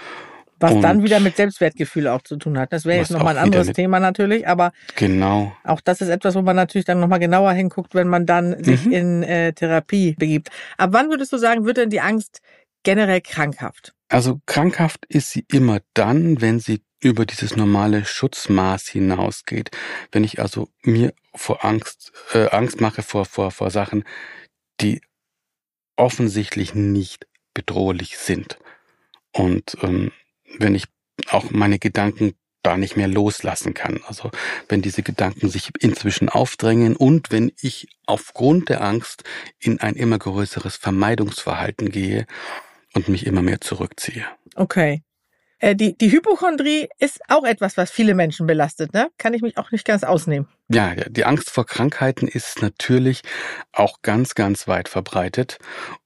was 0.61 0.73
und 0.73 0.83
dann 0.83 1.03
wieder 1.03 1.21
mit 1.21 1.37
Selbstwertgefühl 1.37 2.09
auch 2.09 2.23
zu 2.23 2.37
tun 2.37 2.59
hat. 2.59 2.73
Das 2.73 2.85
wäre 2.85 2.99
jetzt 2.99 3.11
nochmal 3.11 3.37
ein 3.37 3.45
anderes 3.45 3.73
Thema 3.73 4.01
natürlich, 4.01 4.47
aber 4.47 4.73
genau. 4.97 5.53
auch 5.65 5.81
das 5.81 6.01
ist 6.01 6.09
etwas, 6.09 6.35
wo 6.35 6.43
man 6.43 6.57
natürlich 6.57 6.85
dann 6.85 7.01
nochmal 7.01 7.19
genauer 7.19 7.53
hinguckt, 7.53 7.95
wenn 7.95 8.09
man 8.09 8.27
dann 8.27 8.63
sich 8.63 8.87
mhm. 8.87 8.93
in 8.93 9.23
äh, 9.23 9.53
Therapie 9.53 10.15
begibt. 10.19 10.51
Ab 10.77 10.91
wann 10.93 11.11
würdest 11.11 11.33
du 11.33 11.39
sagen, 11.39 11.65
wird 11.65 11.79
denn 11.79 11.91
die 11.91 12.01
Angst 12.01 12.41
generell 12.83 13.21
krankhaft? 13.21 13.95
Also 14.09 14.41
krankhaft 14.47 15.07
ist 15.09 15.31
sie 15.31 15.45
immer 15.51 15.81
dann, 15.95 16.41
wenn 16.41 16.61
sie 16.61 16.83
über 17.03 17.25
dieses 17.25 17.57
normale 17.57 18.05
Schutzmaß 18.05 18.89
hinausgeht. 18.89 19.71
Wenn 20.13 20.25
ich 20.25 20.41
also 20.41 20.69
mir 20.83 21.15
vor 21.35 21.65
Angst, 21.65 22.13
äh, 22.35 22.49
Angst 22.51 22.81
mache 22.81 23.03
vor, 23.03 23.25
vor, 23.25 23.51
vor 23.51 23.71
Sachen, 23.71 24.05
die 24.81 25.01
offensichtlich 25.97 26.75
nicht 26.75 27.27
bedrohlich 27.55 28.19
sind. 28.19 28.59
Und 29.33 29.77
ähm, 29.83 30.13
wenn 30.59 30.75
ich 30.75 30.85
auch 31.31 31.51
meine 31.51 31.79
Gedanken 31.79 32.35
da 32.63 32.77
nicht 32.77 32.97
mehr 32.97 33.09
loslassen 33.09 33.75
kann. 33.75 34.01
Also 34.07 34.31
wenn 34.69 34.83
diese 34.83 35.03
Gedanken 35.03 35.49
sich 35.49 35.71
inzwischen 35.81 36.29
aufdrängen 36.29 36.97
und 36.97 37.31
wenn 37.31 37.53
ich 37.61 37.89
aufgrund 38.07 38.69
der 38.69 38.83
Angst 38.83 39.25
in 39.59 39.81
ein 39.81 39.95
immer 39.95 40.19
größeres 40.19 40.77
Vermeidungsverhalten 40.77 41.91
gehe 41.91 42.27
und 42.95 43.09
mich 43.09 43.27
immer 43.27 43.43
mehr 43.43 43.61
zurückziehe. 43.61 44.27
Okay. 44.57 45.03
Äh, 45.61 45.77
die, 45.77 45.97
die 45.97 46.11
Hypochondrie 46.11 46.89
ist 46.99 47.21
auch 47.29 47.45
etwas, 47.45 47.77
was 47.77 47.91
viele 47.91 48.15
Menschen 48.15 48.47
belastet, 48.47 48.93
ne? 48.93 49.09
Kann 49.19 49.35
ich 49.35 49.43
mich 49.43 49.59
auch 49.59 49.71
nicht 49.71 49.85
ganz 49.85 50.03
ausnehmen. 50.03 50.49
Ja, 50.69 50.95
die 50.95 51.25
Angst 51.25 51.51
vor 51.51 51.67
Krankheiten 51.67 52.27
ist 52.29 52.63
natürlich 52.63 53.23
auch 53.73 54.03
ganz, 54.03 54.35
ganz 54.35 54.69
weit 54.69 54.89
verbreitet. 54.89 55.59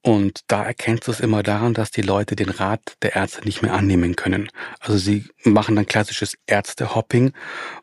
Und 0.02 0.40
da 0.48 0.64
erkennst 0.64 1.06
du 1.06 1.12
es 1.12 1.20
immer 1.20 1.42
daran, 1.42 1.74
dass 1.74 1.90
die 1.90 2.02
Leute 2.02 2.34
den 2.34 2.50
Rat 2.50 2.96
der 3.02 3.14
Ärzte 3.14 3.44
nicht 3.44 3.62
mehr 3.62 3.74
annehmen 3.74 4.16
können. 4.16 4.48
Also 4.80 4.98
sie 4.98 5.26
machen 5.44 5.76
dann 5.76 5.86
klassisches 5.86 6.36
Ärztehopping, 6.46 7.32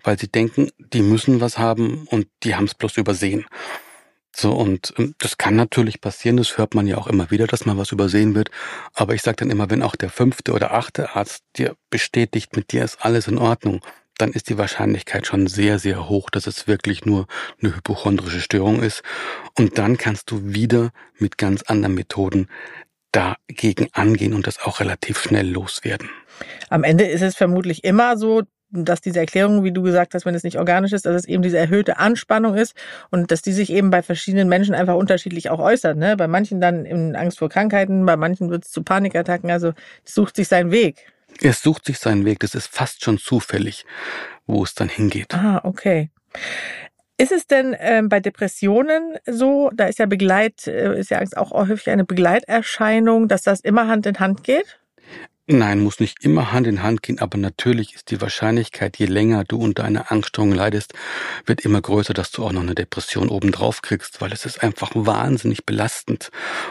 weil 0.04 0.20
sie 0.20 0.28
denken, 0.28 0.72
die 0.78 1.02
müssen 1.02 1.40
was 1.40 1.58
haben 1.58 2.08
und 2.08 2.28
die 2.44 2.56
haben 2.56 2.66
es 2.66 2.76
bloß 2.76 2.98
übersehen. 2.98 3.46
So, 4.34 4.54
und 4.54 4.94
ähm, 4.98 5.16
das 5.18 5.38
kann 5.38 5.56
natürlich 5.56 6.02
passieren, 6.02 6.38
das 6.38 6.58
hört 6.58 6.74
man 6.74 6.88
ja 6.88 6.98
auch 6.98 7.08
immer 7.08 7.32
wieder, 7.32 7.48
dass 7.48 7.66
mal 7.66 7.78
was 7.78 7.92
übersehen 7.92 8.36
wird. 8.36 8.50
Aber 8.94 9.14
ich 9.14 9.22
sage 9.22 9.38
dann 9.38 9.50
immer, 9.50 9.70
wenn 9.70 9.84
auch 9.84 9.96
der 9.96 10.10
fünfte 10.10 10.54
oder 10.54 10.74
achte 10.74 11.16
Arzt 11.16 11.44
dir 11.58 11.76
bestätigt, 11.90 12.56
mit 12.56 12.72
dir 12.72 12.84
ist 12.84 13.04
alles 13.06 13.28
in 13.28 13.38
Ordnung, 13.38 13.82
dann 14.18 14.32
ist 14.32 14.50
die 14.50 14.58
Wahrscheinlichkeit 14.58 15.26
schon 15.26 15.48
sehr, 15.48 15.80
sehr 15.80 16.08
hoch, 16.08 16.30
dass 16.30 16.48
es 16.48 16.68
wirklich 16.68 17.06
nur 17.06 17.28
eine 17.62 17.76
hypochondrische 17.76 18.42
Störung 18.42 18.84
ist. 18.84 19.04
Und 19.58 19.78
dann 19.78 19.98
kannst 19.98 20.30
du 20.32 20.54
wieder 20.54 20.92
mit 21.18 21.38
ganz 21.38 21.64
anderen 21.64 21.96
Methoden 21.96 22.48
dagegen 23.12 23.90
angehen 23.94 24.34
und 24.34 24.48
das 24.48 24.62
auch 24.62 24.80
relativ 24.80 25.20
schnell 25.20 25.50
loswerden. 25.50 26.10
Am 26.70 26.84
Ende 26.84 27.06
ist 27.06 27.22
es 27.22 27.36
vermutlich 27.36 27.84
immer 27.84 28.18
so, 28.18 28.44
dass 28.72 29.02
diese 29.02 29.20
Erklärung, 29.20 29.64
wie 29.64 29.72
du 29.72 29.82
gesagt 29.82 30.14
hast, 30.14 30.26
wenn 30.26 30.36
es 30.36 30.44
nicht 30.44 30.58
organisch 30.58 30.94
ist, 30.94 31.06
dass 31.06 31.16
es 31.16 31.26
eben 31.26 31.44
diese 31.44 31.58
erhöhte 31.58 31.98
Anspannung 31.98 32.56
ist 32.56 32.74
und 33.10 33.32
dass 33.32 33.42
die 33.42 33.52
sich 33.52 33.72
eben 33.72 33.90
bei 33.90 34.02
verschiedenen 34.02 34.48
Menschen 34.50 34.74
einfach 34.74 34.96
unterschiedlich 34.96 35.50
auch 35.50 35.60
äußert. 35.60 35.98
Ne? 35.98 36.16
Bei 36.18 36.28
manchen 36.28 36.62
dann 36.62 36.86
in 36.86 37.16
Angst 37.16 37.40
vor 37.40 37.50
Krankheiten, 37.50 38.06
bei 38.06 38.16
manchen 38.16 38.50
wird 38.50 38.66
es 38.66 38.72
zu 38.72 38.84
Panikattacken. 38.84 39.52
Also 39.52 39.74
es 40.06 40.14
sucht 40.14 40.36
sich 40.36 40.48
seinen 40.48 40.72
Weg. 40.72 41.12
Es 41.42 41.62
sucht 41.62 41.86
sich 41.86 42.00
seinen 42.00 42.26
Weg. 42.26 42.40
Das 42.40 42.56
ist 42.56 42.68
fast 42.68 43.04
schon 43.04 43.18
zufällig, 43.18 43.86
wo 44.48 44.64
es 44.64 44.74
dann 44.74 44.90
hingeht. 44.90 45.34
Ah, 45.34 45.62
okay. 45.64 46.10
Ist 47.18 47.32
es 47.32 47.46
denn 47.46 47.76
ähm, 47.80 48.10
bei 48.10 48.20
Depressionen 48.20 49.18
so, 49.28 49.70
da 49.76 49.86
ist 49.86 50.00
ja 50.00 50.08
Begleit, 50.08 50.66
äh, 50.66 51.00
ist 51.00 51.12
ja 51.12 51.20
Angst 51.20 51.38
auch 51.38 51.52
häufig 51.52 51.90
eine 51.90 52.04
Begleiterscheinung, 52.04 53.28
dass 53.28 53.44
das 53.44 53.60
immer 53.60 53.88
Hand 53.88 54.08
in 54.08 54.20
Hand 54.20 54.44
geht? 54.44 54.81
Nein, 55.54 55.82
muss 55.82 56.00
nicht 56.00 56.24
immer 56.24 56.54
Hand 56.54 56.66
in 56.66 56.82
Hand 56.82 57.04
gehen, 57.04 57.20
aber 57.20 57.38
natürlich 57.38 57.94
ist 57.94 58.10
die 58.10 58.22
Wahrscheinlichkeit, 58.22 58.98
je 58.98 59.06
länger 59.06 59.44
du 59.44 59.58
unter 59.58 59.84
einer 59.84 60.10
Angststörung 60.10 60.54
leidest, 60.54 60.94
wird 61.46 61.66
immer 61.66 61.82
größer, 61.82 62.14
dass 62.14 62.32
du 62.32 62.46
auch 62.46 62.54
noch 62.54 62.62
eine 62.62 62.74
Depression 62.74 63.28
obendrauf 63.28 63.82
kriegst, 63.82 64.22
weil 64.22 64.32
es 64.32 64.46
ist 64.46 64.64
einfach 64.64 64.92
wahnsinnig 64.94 65.66
belastend. 65.66 66.30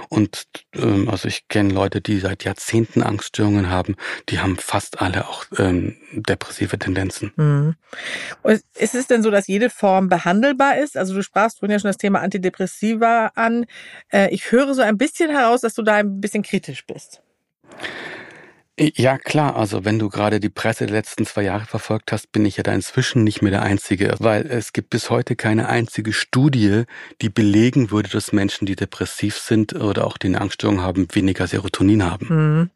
Und 0.08 0.46
ähm, 0.75 1.10
also 1.10 1.28
ich 1.28 1.46
kenne 1.49 1.75
Leute, 1.75 2.00
die 2.00 2.20
seit 2.20 2.44
Jahrzehnten 2.44 3.02
Angststörungen 3.02 3.68
haben, 3.68 3.96
die 4.30 4.40
haben 4.40 4.56
fast 4.56 5.02
alle 5.02 5.28
auch 5.28 5.44
ähm, 5.58 5.96
depressive 6.12 6.78
Tendenzen. 6.78 7.32
Mhm. 7.37 7.76
ist 8.75 8.94
es 8.94 9.06
denn 9.06 9.22
so, 9.22 9.30
dass 9.30 9.46
jede 9.46 9.68
Form 9.68 10.08
behandelbar 10.08 10.78
ist? 10.78 10.96
Also 10.96 11.14
du 11.14 11.22
sprachst 11.22 11.58
vorhin 11.58 11.75
ja 11.75 11.78
schon 11.78 11.90
das 11.90 11.99
Thema 11.99 12.20
Antidepressiva 12.20 13.32
an. 13.34 13.66
Äh, 14.10 14.30
ich 14.30 14.50
höre 14.50 14.72
so 14.72 14.80
ein 14.80 14.96
bisschen 14.96 15.30
heraus, 15.30 15.60
dass 15.60 15.75
du 15.75 15.82
da 15.82 15.96
ein 15.96 16.22
bisschen 16.22 16.42
kritisch 16.42 16.87
bist. 16.87 17.20
Ja, 18.80 19.18
klar. 19.18 19.56
Also 19.56 19.84
wenn 19.84 19.99
du 19.99 20.08
gerade 20.08 20.40
die 20.40 20.49
Presse 20.49 20.87
der 20.87 20.94
letzten 20.94 21.26
zwei 21.26 21.42
Jahre 21.42 21.66
verfolgt 21.66 22.12
hast, 22.12 22.32
bin 22.32 22.46
ich 22.46 22.56
ja 22.56 22.62
da 22.62 22.72
inzwischen 22.72 23.25
nicht 23.25 23.42
mehr 23.42 23.50
der 23.50 23.62
Einzige, 23.62 24.14
weil 24.20 24.46
es 24.46 24.72
gibt 24.72 24.88
bis 24.88 25.10
heute 25.10 25.37
keine 25.37 25.68
einzige 25.68 26.14
Studie, 26.14 26.84
die 27.20 27.28
belegen 27.28 27.90
würde, 27.90 28.08
dass 28.08 28.32
Menschen, 28.32 28.64
die 28.64 28.76
depressiv 28.76 29.37
sind 29.37 29.75
oder 29.75 30.06
auch 30.06 30.16
die 30.16 30.28
eine 30.28 30.40
Angststörung 30.40 30.80
haben, 30.80 31.08
weniger 31.12 31.46
Serotonin 31.46 32.04
haben. 32.04 32.26
Mhm. 32.28 32.70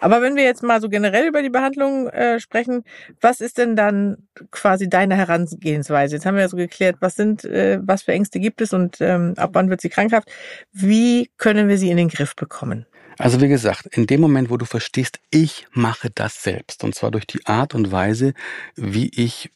Aber 0.00 0.22
wenn 0.22 0.36
wir 0.36 0.44
jetzt 0.44 0.62
mal 0.62 0.80
so 0.80 0.88
generell 0.88 1.26
über 1.26 1.42
die 1.42 1.50
Behandlung 1.50 2.06
äh, 2.08 2.38
sprechen, 2.38 2.84
was 3.20 3.40
ist 3.40 3.58
denn 3.58 3.74
dann 3.74 4.28
quasi 4.52 4.88
deine 4.88 5.16
Herangehensweise? 5.16 6.14
Jetzt 6.14 6.24
haben 6.24 6.36
wir 6.36 6.42
ja 6.42 6.48
so 6.48 6.56
geklärt, 6.56 6.98
was 7.00 7.16
sind, 7.16 7.44
äh, 7.44 7.80
was 7.82 8.02
für 8.02 8.12
Ängste 8.12 8.38
gibt 8.38 8.60
es 8.60 8.72
und 8.72 9.00
ähm, 9.00 9.34
ab 9.36 9.50
wann 9.54 9.70
wird 9.70 9.80
sie 9.80 9.88
krankhaft? 9.88 10.30
Wie 10.70 11.30
können 11.36 11.68
wir 11.68 11.78
sie 11.78 11.90
in 11.90 11.96
den 11.96 12.10
Griff 12.10 12.36
bekommen? 12.36 12.86
Also 13.18 13.40
wie 13.40 13.48
gesagt, 13.48 13.86
in 13.86 14.06
dem 14.06 14.20
Moment, 14.20 14.50
wo 14.50 14.56
du 14.56 14.66
verstehst, 14.66 15.20
ich 15.30 15.66
mache 15.72 16.10
das 16.10 16.42
selbst, 16.42 16.84
und 16.84 16.94
zwar 16.94 17.10
durch 17.10 17.26
die 17.26 17.44
Art 17.46 17.74
und 17.74 17.90
Weise, 17.90 18.34
wie 18.74 19.08
ich 19.08 19.50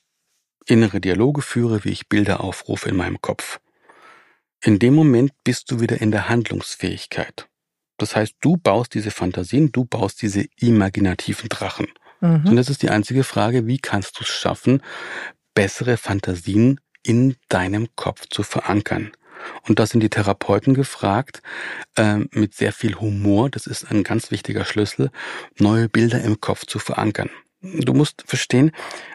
innere 0.67 1.01
Dialoge 1.01 1.43
führe, 1.43 1.85
wie 1.85 1.91
ich 1.91 2.09
Bilder 2.09 2.41
aufrufe 2.43 2.89
in 2.89 2.97
meinem 2.97 3.21
Kopf. 3.21 3.61
In 4.63 4.79
dem 4.79 4.95
Moment 4.95 5.33
bist 5.45 5.71
du 5.71 5.81
wieder 5.81 6.01
in 6.01 6.11
der 6.11 6.29
Handlungsfähigkeit. 6.29 7.49
Das 7.97 8.17
heißt, 8.17 8.37
du 8.41 8.57
baust 8.57 8.95
diese 8.95 9.11
Fantasien, 9.11 9.73
du 9.73 9.85
baust 9.85 10.23
diese 10.23 10.47
imaginativen 10.57 11.49
Drachen. 11.49 11.89
Mhm. 12.21 12.47
Und 12.47 12.57
das 12.57 12.69
ist 12.69 12.83
die 12.83 12.91
einzige 12.91 13.25
Frage, 13.25 13.67
wie 13.67 13.79
kannst 13.79 14.19
du 14.19 14.23
es 14.23 14.29
schaffen, 14.29 14.83
bessere 15.55 15.97
Fantasien 15.97 16.81
in 17.03 17.37
deinem 17.49 17.89
Kopf 17.97 18.27
zu 18.29 18.43
verankern. 18.43 19.13
Und 19.67 19.79
da 19.79 19.87
sind 19.87 20.01
die 20.01 20.11
Therapeuten 20.11 20.75
gefragt, 20.75 21.43
äh, 21.97 22.19
mit 22.31 22.55
sehr 22.55 22.73
viel 22.73 22.97
Humor, 22.97 23.51
das 23.51 23.67
ist 23.67 23.91
ein 23.91 24.03
ganz 24.05 24.31
wichtiger 24.31 24.65
Schlüssel, 24.65 25.11
neue 25.59 25.89
Bilder 25.89 26.21
im 26.23 26.41
Kopf 26.41 26.67
zu 26.67 26.79
verankern. 26.79 27.31
Du 27.63 27.93
musst 27.93 28.25
verstehen, 28.27 28.73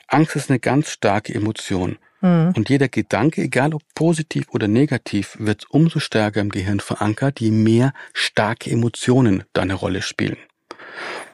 Angst 0.07 0.35
ist 0.35 0.49
eine 0.49 0.59
ganz 0.59 0.91
starke 0.91 1.33
Emotion. 1.33 1.97
Mhm. 2.21 2.53
Und 2.55 2.69
jeder 2.69 2.87
Gedanke, 2.87 3.41
egal 3.41 3.73
ob 3.73 3.81
positiv 3.95 4.45
oder 4.49 4.67
negativ, 4.67 5.35
wird 5.39 5.65
umso 5.69 5.99
stärker 5.99 6.41
im 6.41 6.49
Gehirn 6.49 6.79
verankert, 6.79 7.39
je 7.39 7.51
mehr 7.51 7.93
starke 8.13 8.69
Emotionen 8.69 9.43
da 9.53 9.63
eine 9.63 9.73
Rolle 9.73 10.01
spielen. 10.01 10.37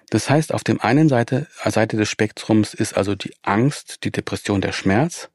Das 0.10 0.30
heißt, 0.30 0.54
auf 0.54 0.64
dem 0.64 0.82
einen 0.82 1.08
Seite, 1.08 1.48
Seite 1.66 1.96
des 1.96 2.10
Spektrums 2.10 2.74
ist 2.74 2.98
also 2.98 3.16
die 3.16 3.34
Angst, 3.44 4.04
die 4.04 4.12
Depression, 4.12 4.60
der 4.60 4.74
Schmerz. 4.74 5.30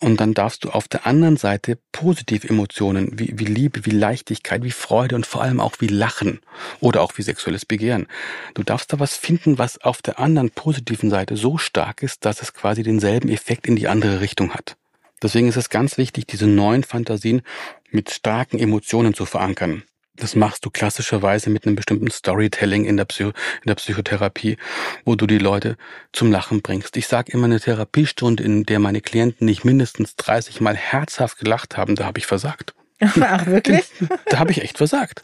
Und 0.00 0.20
dann 0.20 0.32
darfst 0.32 0.62
du 0.62 0.70
auf 0.70 0.86
der 0.86 1.06
anderen 1.06 1.36
Seite 1.36 1.76
positive 1.90 2.48
Emotionen 2.48 3.18
wie, 3.18 3.36
wie 3.36 3.44
Liebe, 3.44 3.84
wie 3.84 3.90
Leichtigkeit, 3.90 4.62
wie 4.62 4.70
Freude 4.70 5.16
und 5.16 5.26
vor 5.26 5.42
allem 5.42 5.58
auch 5.58 5.74
wie 5.80 5.88
Lachen 5.88 6.40
oder 6.78 7.02
auch 7.02 7.18
wie 7.18 7.22
sexuelles 7.22 7.66
Begehren. 7.66 8.06
Du 8.54 8.62
darfst 8.62 8.92
da 8.92 9.00
was 9.00 9.16
finden, 9.16 9.58
was 9.58 9.78
auf 9.82 10.00
der 10.00 10.20
anderen 10.20 10.50
positiven 10.50 11.10
Seite 11.10 11.36
so 11.36 11.58
stark 11.58 12.04
ist, 12.04 12.24
dass 12.24 12.42
es 12.42 12.54
quasi 12.54 12.84
denselben 12.84 13.28
Effekt 13.28 13.66
in 13.66 13.74
die 13.74 13.88
andere 13.88 14.20
Richtung 14.20 14.54
hat. 14.54 14.76
Deswegen 15.20 15.48
ist 15.48 15.56
es 15.56 15.68
ganz 15.68 15.98
wichtig, 15.98 16.28
diese 16.28 16.46
neuen 16.46 16.84
Fantasien 16.84 17.42
mit 17.90 18.10
starken 18.10 18.60
Emotionen 18.60 19.14
zu 19.14 19.26
verankern. 19.26 19.82
Das 20.20 20.34
machst 20.34 20.64
du 20.64 20.70
klassischerweise 20.70 21.50
mit 21.50 21.66
einem 21.66 21.76
bestimmten 21.76 22.10
Storytelling 22.10 22.84
in 22.84 22.96
der, 22.96 23.04
Psycho 23.04 23.28
in 23.28 23.66
der 23.66 23.76
Psychotherapie, 23.76 24.56
wo 25.04 25.14
du 25.14 25.26
die 25.26 25.38
Leute 25.38 25.76
zum 26.12 26.32
Lachen 26.32 26.62
bringst. 26.62 26.96
Ich 26.96 27.06
sage 27.06 27.32
immer 27.32 27.44
eine 27.44 27.60
Therapiestunde, 27.60 28.42
in 28.42 28.64
der 28.64 28.80
meine 28.80 29.00
Klienten 29.00 29.46
nicht 29.46 29.64
mindestens 29.64 30.16
30 30.16 30.60
Mal 30.60 30.76
herzhaft 30.76 31.38
gelacht 31.38 31.76
haben, 31.76 31.94
da 31.94 32.04
habe 32.04 32.18
ich 32.18 32.26
versagt. 32.26 32.74
Ach, 33.00 33.46
wirklich? 33.46 33.84
Da 34.26 34.40
habe 34.40 34.50
ich 34.50 34.60
echt 34.60 34.76
versagt. 34.76 35.22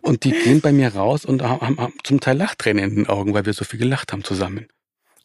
Und 0.00 0.24
die 0.24 0.32
gehen 0.32 0.60
bei 0.60 0.72
mir 0.72 0.94
raus 0.94 1.24
und 1.24 1.42
haben, 1.42 1.78
haben 1.78 1.94
zum 2.02 2.18
Teil 2.18 2.36
Lachtränen 2.36 2.84
in 2.84 2.96
den 2.96 3.08
Augen, 3.08 3.34
weil 3.34 3.46
wir 3.46 3.52
so 3.52 3.64
viel 3.64 3.78
gelacht 3.78 4.12
haben 4.12 4.24
zusammen. 4.24 4.66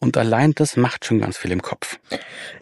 Und 0.02 0.16
allein 0.16 0.52
das 0.54 0.76
macht 0.78 1.04
schon 1.04 1.20
ganz 1.20 1.36
viel 1.36 1.52
im 1.52 1.60
Kopf. 1.60 1.98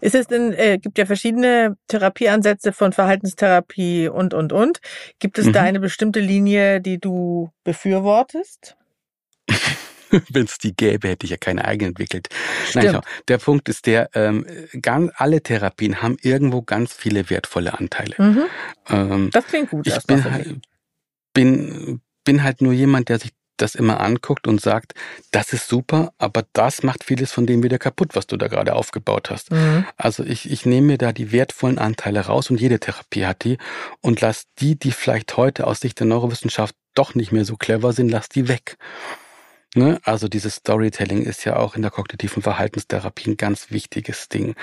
Ist 0.01 0.17
es 0.17 0.27
denn, 0.27 0.53
äh, 0.53 0.79
gibt 0.79 0.99
ja 0.99 1.07
verschiedene 1.07 1.77
Therapieansätze 1.87 2.73
von 2.73 2.93
Verhaltenstherapie 2.93 4.09
und, 4.09 4.35
und, 4.35 4.53
und. 4.53 4.81
Gibt 5.21 5.39
es 5.39 5.47
mhm. 5.47 5.53
da 5.53 5.63
eine 5.63 5.79
bestimmte 5.79 6.19
Linie, 6.19 6.81
die 6.81 6.99
du 6.99 7.51
befürwortest? 7.63 8.77
Wenn 10.31 10.47
es 10.47 10.59
die 10.59 10.75
gäbe, 10.75 11.09
hätte 11.09 11.27
ich 11.27 11.31
ja 11.31 11.37
keine 11.37 11.65
eigene 11.65 11.91
entwickelt. 11.91 12.29
Stimmt. 12.67 12.85
Nein, 12.85 12.95
schau, 12.95 13.01
der 13.29 13.39
Punkt 13.39 13.69
ist 13.69 13.87
der, 13.87 14.11
ähm, 14.15 14.45
ganz, 14.81 15.13
alle 15.15 15.41
Therapien 15.41 16.03
haben 16.03 16.17
irgendwo 16.21 16.63
ganz 16.63 16.93
viele 16.93 17.31
wertvolle 17.31 17.79
Anteile. 17.79 18.17
Mhm. 18.19 18.45
Ähm, 18.89 19.31
das 19.33 19.47
klingt 19.47 19.71
gut. 19.71 19.87
Ich 19.87 20.07
bin 20.07 20.25
halt, 20.25 20.57
bin, 21.35 22.01
bin 22.25 22.43
halt 22.43 22.63
nur 22.63 22.73
jemand, 22.73 23.11
der 23.11 23.21
sich 23.21 23.31
das 23.61 23.75
immer 23.75 24.01
anguckt 24.01 24.47
und 24.47 24.61
sagt, 24.61 24.95
das 25.31 25.53
ist 25.53 25.69
super, 25.69 26.13
aber 26.19 26.45
das 26.53 26.83
macht 26.83 27.05
vieles 27.05 27.33
von 27.33 27.47
dem 27.47 27.63
wieder 27.63 27.79
kaputt, 27.79 28.15
was 28.15 28.27
du 28.27 28.37
da 28.37 28.49
gerade 28.49 28.75
aufgebaut 28.75 29.31
hast. 29.31 29.51
Mhm. 29.51 29.85
Also 29.97 30.25
ich, 30.25 30.51
ich 30.51 30.67
nehme 30.67 30.89
mir 30.89 30.99
da 30.99 31.13
die 31.13 31.33
wertvollen 31.33 31.79
Anteile 31.79 32.21
raus 32.21 32.51
und 32.51 32.61
jede 32.61 32.81
Therapie 32.81 33.27
hat 33.27 33.45
die 33.45 33.59
und 34.01 34.21
lass 34.21 34.45
die, 34.59 34.79
die 34.79 34.93
vielleicht 34.93 35.37
heute 35.37 35.67
aus 35.67 35.81
Sicht 35.81 36.01
der 36.01 36.07
Neurowissenschaft 36.07 36.75
doch 36.95 37.15
nicht 37.15 37.33
mehr 37.33 37.45
so 37.45 37.57
clever 37.57 37.93
sind, 37.93 38.11
lass 38.11 38.29
die 38.29 38.49
weg. 38.49 38.77
Ne? 39.75 40.01
Also 40.03 40.29
dieses 40.29 40.57
Storytelling 40.57 41.23
ist 41.23 41.45
ja 41.45 41.57
auch 41.57 41.77
in 41.77 41.83
der 41.83 41.91
kognitiven 41.91 42.43
Verhaltenstherapie 42.43 43.31
ein 43.31 43.37
ganz 43.37 43.71
wichtiges 43.71 44.29
Ding. 44.29 44.55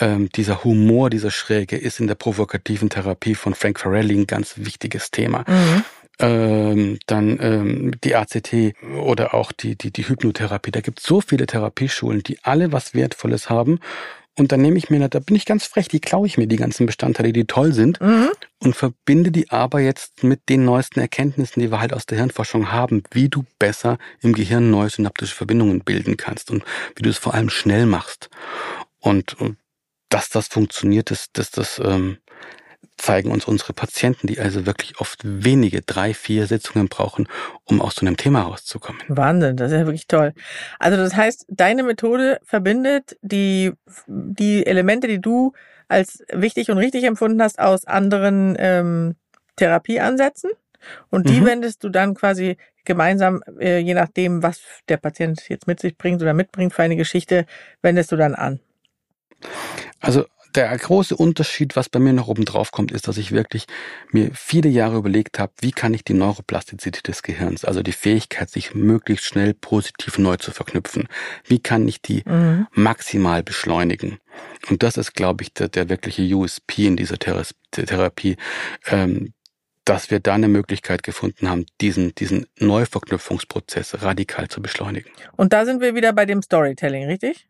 Ähm, 0.00 0.30
dieser 0.30 0.64
Humor, 0.64 1.10
dieser 1.10 1.30
Schräge 1.30 1.76
ist 1.76 2.00
in 2.00 2.06
der 2.06 2.14
provokativen 2.14 2.88
Therapie 2.88 3.34
von 3.34 3.54
Frank 3.54 3.78
Farrelly 3.78 4.16
ein 4.16 4.26
ganz 4.26 4.54
wichtiges 4.56 5.10
Thema. 5.10 5.44
Mhm 5.46 5.84
ähm, 6.18 6.98
dann 7.06 7.38
ähm, 7.40 7.92
die 8.02 8.14
ACT 8.14 8.74
oder 9.00 9.34
auch 9.34 9.52
die, 9.52 9.76
die, 9.76 9.90
die 9.90 10.08
Hypnotherapie. 10.08 10.70
Da 10.70 10.80
gibt 10.80 11.00
es 11.00 11.06
so 11.06 11.20
viele 11.20 11.46
Therapieschulen, 11.46 12.22
die 12.22 12.38
alle 12.42 12.72
was 12.72 12.94
Wertvolles 12.94 13.50
haben. 13.50 13.80
Und 14.36 14.50
dann 14.50 14.60
nehme 14.60 14.78
ich 14.78 14.90
mir, 14.90 15.08
da 15.08 15.20
bin 15.20 15.36
ich 15.36 15.44
ganz 15.44 15.64
frech, 15.64 15.86
die 15.86 16.00
klaue 16.00 16.26
ich 16.26 16.38
mir 16.38 16.48
die 16.48 16.56
ganzen 16.56 16.86
Bestandteile, 16.86 17.32
die 17.32 17.44
toll 17.44 17.72
sind, 17.72 18.00
mhm. 18.00 18.30
und 18.58 18.74
verbinde 18.74 19.30
die 19.30 19.50
aber 19.50 19.78
jetzt 19.78 20.24
mit 20.24 20.48
den 20.48 20.64
neuesten 20.64 20.98
Erkenntnissen, 20.98 21.60
die 21.60 21.70
wir 21.70 21.80
halt 21.80 21.92
aus 21.92 22.06
der 22.06 22.18
Hirnforschung 22.18 22.72
haben, 22.72 23.04
wie 23.12 23.28
du 23.28 23.44
besser 23.60 23.96
im 24.20 24.32
Gehirn 24.32 24.70
neue 24.70 24.90
synaptische 24.90 25.36
Verbindungen 25.36 25.80
bilden 25.80 26.16
kannst 26.16 26.50
und 26.50 26.64
wie 26.96 27.02
du 27.02 27.10
es 27.10 27.18
vor 27.18 27.34
allem 27.34 27.48
schnell 27.48 27.86
machst. 27.86 28.28
Und, 28.98 29.40
und 29.40 29.56
dass 30.08 30.30
das 30.30 30.48
funktioniert, 30.48 31.12
das, 31.12 31.28
das, 31.32 31.52
das 31.52 31.80
ähm, 31.84 32.18
zeigen 32.96 33.30
uns 33.30 33.44
unsere 33.44 33.72
Patienten, 33.72 34.26
die 34.26 34.38
also 34.38 34.66
wirklich 34.66 35.00
oft 35.00 35.20
wenige, 35.24 35.82
drei, 35.82 36.14
vier 36.14 36.46
Sitzungen 36.46 36.88
brauchen, 36.88 37.28
um 37.64 37.80
aus 37.80 37.96
so 37.96 38.06
einem 38.06 38.16
Thema 38.16 38.42
rauszukommen. 38.42 39.02
Wahnsinn, 39.08 39.56
das 39.56 39.72
ist 39.72 39.78
ja 39.78 39.86
wirklich 39.86 40.06
toll. 40.06 40.32
Also 40.78 40.96
das 40.96 41.14
heißt, 41.14 41.46
deine 41.48 41.82
Methode 41.82 42.40
verbindet 42.44 43.16
die, 43.22 43.72
die 44.06 44.66
Elemente, 44.66 45.08
die 45.08 45.20
du 45.20 45.52
als 45.88 46.24
wichtig 46.32 46.70
und 46.70 46.78
richtig 46.78 47.04
empfunden 47.04 47.42
hast, 47.42 47.58
aus 47.58 47.84
anderen 47.84 48.56
ähm, 48.58 49.16
Therapieansätzen. 49.56 50.50
Und 51.10 51.28
die 51.28 51.40
mhm. 51.40 51.46
wendest 51.46 51.82
du 51.84 51.88
dann 51.88 52.14
quasi 52.14 52.56
gemeinsam, 52.84 53.42
äh, 53.58 53.78
je 53.78 53.94
nachdem, 53.94 54.42
was 54.42 54.60
der 54.88 54.98
Patient 54.98 55.48
jetzt 55.48 55.66
mit 55.66 55.80
sich 55.80 55.96
bringt 55.96 56.20
oder 56.22 56.34
mitbringt 56.34 56.74
für 56.74 56.82
eine 56.82 56.96
Geschichte, 56.96 57.46
wendest 57.82 58.12
du 58.12 58.16
dann 58.16 58.34
an. 58.34 58.60
Also 60.00 60.26
der 60.54 60.76
große 60.76 61.16
Unterschied, 61.16 61.76
was 61.76 61.88
bei 61.88 61.98
mir 61.98 62.12
noch 62.12 62.28
oben 62.28 62.44
drauf 62.44 62.70
kommt, 62.70 62.92
ist, 62.92 63.08
dass 63.08 63.16
ich 63.16 63.32
wirklich 63.32 63.66
mir 64.10 64.30
viele 64.34 64.68
Jahre 64.68 64.96
überlegt 64.96 65.38
habe, 65.38 65.52
wie 65.60 65.72
kann 65.72 65.94
ich 65.94 66.04
die 66.04 66.14
Neuroplastizität 66.14 67.08
des 67.08 67.22
Gehirns, 67.22 67.64
also 67.64 67.82
die 67.82 67.92
Fähigkeit, 67.92 68.50
sich 68.50 68.74
möglichst 68.74 69.26
schnell 69.26 69.54
positiv 69.54 70.18
neu 70.18 70.36
zu 70.36 70.50
verknüpfen, 70.50 71.08
wie 71.44 71.58
kann 71.58 71.86
ich 71.88 72.00
die 72.00 72.22
mhm. 72.24 72.66
maximal 72.72 73.42
beschleunigen? 73.42 74.18
Und 74.68 74.82
das 74.82 74.96
ist, 74.96 75.14
glaube 75.14 75.42
ich, 75.42 75.52
der, 75.52 75.68
der 75.68 75.88
wirkliche 75.88 76.22
USP 76.34 76.86
in 76.86 76.96
dieser 76.96 77.18
Therapie, 77.18 78.36
ähm, 78.86 79.32
dass 79.84 80.10
wir 80.10 80.20
da 80.20 80.34
eine 80.34 80.48
Möglichkeit 80.48 81.02
gefunden 81.02 81.48
haben, 81.48 81.66
diesen, 81.80 82.14
diesen 82.14 82.46
Neuverknüpfungsprozess 82.58 84.02
radikal 84.02 84.48
zu 84.48 84.62
beschleunigen. 84.62 85.10
Und 85.36 85.52
da 85.52 85.66
sind 85.66 85.80
wir 85.80 85.94
wieder 85.94 86.12
bei 86.12 86.24
dem 86.24 86.42
Storytelling, 86.42 87.04
richtig? 87.04 87.48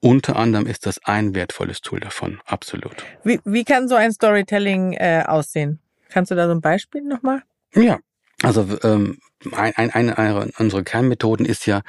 Unter 0.00 0.36
anderem 0.36 0.66
ist 0.66 0.86
das 0.86 1.04
ein 1.04 1.34
wertvolles 1.34 1.80
Tool 1.80 2.00
davon, 2.00 2.40
absolut. 2.44 2.94
Wie, 3.24 3.40
wie 3.44 3.64
kann 3.64 3.88
so 3.88 3.96
ein 3.96 4.12
Storytelling 4.12 4.92
äh, 4.92 5.24
aussehen? 5.26 5.80
Kannst 6.08 6.30
du 6.30 6.34
da 6.34 6.46
so 6.46 6.52
ein 6.52 6.60
Beispiel 6.60 7.02
nochmal? 7.02 7.42
Ja, 7.74 7.98
Also 8.42 8.66
ähm, 8.84 9.18
ein, 9.52 9.74
ein, 9.76 10.10
eine 10.10 10.50
unserer 10.58 10.82
Kernmethoden 10.82 11.46
ist 11.46 11.66
ja 11.66 11.82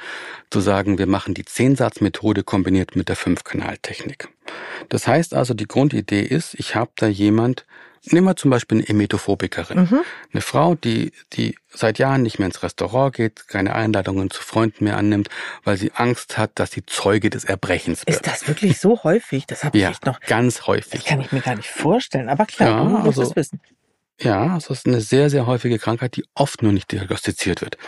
zu 0.50 0.60
sagen, 0.60 0.98
wir 0.98 1.06
machen 1.06 1.34
die 1.34 1.44
Zehnsatzmethode 1.44 2.42
kombiniert 2.42 2.96
mit 2.96 3.08
der 3.08 3.16
Fünfkanaltechnik. 3.16 4.28
Das 4.88 5.06
heißt 5.06 5.34
also, 5.34 5.54
die 5.54 5.66
Grundidee 5.66 6.22
ist, 6.22 6.54
ich 6.54 6.74
habe 6.74 6.92
da 6.96 7.06
jemand, 7.06 7.66
nehmen 8.06 8.26
wir 8.26 8.36
zum 8.36 8.50
Beispiel 8.50 8.78
eine 8.78 8.88
Emetophobikerin, 8.88 9.78
mhm. 9.78 10.00
eine 10.32 10.40
Frau, 10.40 10.74
die, 10.74 11.12
die 11.32 11.56
seit 11.68 11.98
Jahren 11.98 12.22
nicht 12.22 12.38
mehr 12.38 12.46
ins 12.46 12.62
Restaurant 12.62 13.14
geht, 13.14 13.48
keine 13.48 13.74
Einladungen 13.74 14.30
zu 14.30 14.42
Freunden 14.42 14.84
mehr 14.84 14.96
annimmt, 14.96 15.28
weil 15.64 15.76
sie 15.76 15.92
Angst 15.92 16.38
hat, 16.38 16.52
dass 16.54 16.72
sie 16.72 16.84
Zeuge 16.86 17.30
des 17.30 17.44
Erbrechens 17.44 18.00
wird. 18.06 18.16
Ist 18.16 18.26
das 18.26 18.48
wirklich 18.48 18.78
so 18.78 19.02
häufig? 19.04 19.46
Das 19.46 19.64
habe 19.64 19.76
ich 19.76 19.82
ja, 19.82 19.92
noch 20.04 20.20
ganz 20.20 20.66
häufig. 20.66 21.00
Das 21.00 21.04
kann 21.04 21.20
ich 21.20 21.32
mir 21.32 21.40
gar 21.40 21.56
nicht 21.56 21.68
vorstellen, 21.68 22.28
aber 22.28 22.46
klar, 22.46 22.70
ja, 22.70 22.84
man 22.84 22.92
muss 22.92 23.18
also, 23.18 23.22
es 23.22 23.36
wissen. 23.36 23.60
Ja, 24.20 24.56
es 24.56 24.68
ist 24.68 24.86
eine 24.86 25.00
sehr, 25.00 25.30
sehr 25.30 25.46
häufige 25.46 25.78
Krankheit, 25.78 26.16
die 26.16 26.24
oft 26.34 26.62
nur 26.62 26.72
nicht 26.72 26.92
diagnostiziert 26.92 27.62
wird. 27.62 27.78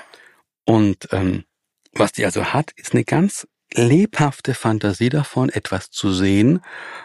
Und 0.64 1.08
ähm, 1.12 1.44
was 1.92 2.12
die 2.12 2.24
also 2.24 2.46
hat, 2.46 2.70
ist 2.76 2.92
eine 2.92 3.04
ganz 3.04 3.46
lebhafte 3.74 4.54
Fantasie 4.54 5.08
davon, 5.08 5.48
etwas 5.48 5.90
zu 5.90 6.12
sehen, 6.12 6.60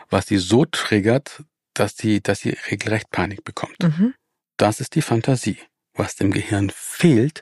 was 0.10 0.28
sie 0.28 0.38
so 0.38 0.66
triggert, 0.66 1.44
dass 1.80 1.98
sie, 1.98 2.22
dass 2.22 2.40
sie 2.40 2.58
regelrecht 2.70 3.10
Panik 3.12 3.44
bekommt. 3.44 3.82
Mhm. 3.82 4.14
Das 4.58 4.80
ist 4.80 4.96
die 4.96 5.02
Fantasie. 5.02 5.58
Was 5.94 6.16
dem 6.16 6.32
Gehirn 6.32 6.72
fehlt, 6.74 7.42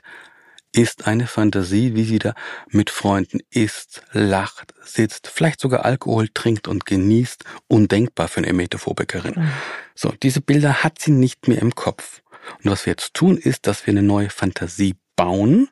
ist 0.72 1.06
eine 1.06 1.26
Fantasie, 1.26 1.94
wie 1.94 2.04
sie 2.04 2.18
da 2.18 2.34
mit 2.68 2.90
Freunden 2.90 3.40
isst, 3.50 4.02
lacht, 4.12 4.74
sitzt, 4.82 5.28
vielleicht 5.28 5.60
sogar 5.60 5.84
Alkohol 5.84 6.28
trinkt 6.28 6.68
und 6.68 6.84
genießt, 6.84 7.44
undenkbar 7.66 8.28
für 8.28 8.38
eine 8.38 8.48
Emetophobikerin. 8.48 9.34
Mhm. 9.36 9.52
So, 9.94 10.12
diese 10.22 10.40
Bilder 10.40 10.82
hat 10.84 11.00
sie 11.00 11.12
nicht 11.12 11.48
mehr 11.48 11.60
im 11.62 11.74
Kopf. 11.74 12.22
Und 12.62 12.70
was 12.70 12.86
wir 12.86 12.92
jetzt 12.92 13.14
tun, 13.14 13.38
ist, 13.38 13.66
dass 13.66 13.86
wir 13.86 13.92
eine 13.92 14.02
neue 14.02 14.30
Fantasie 14.30 14.94
bauen, 15.16 15.68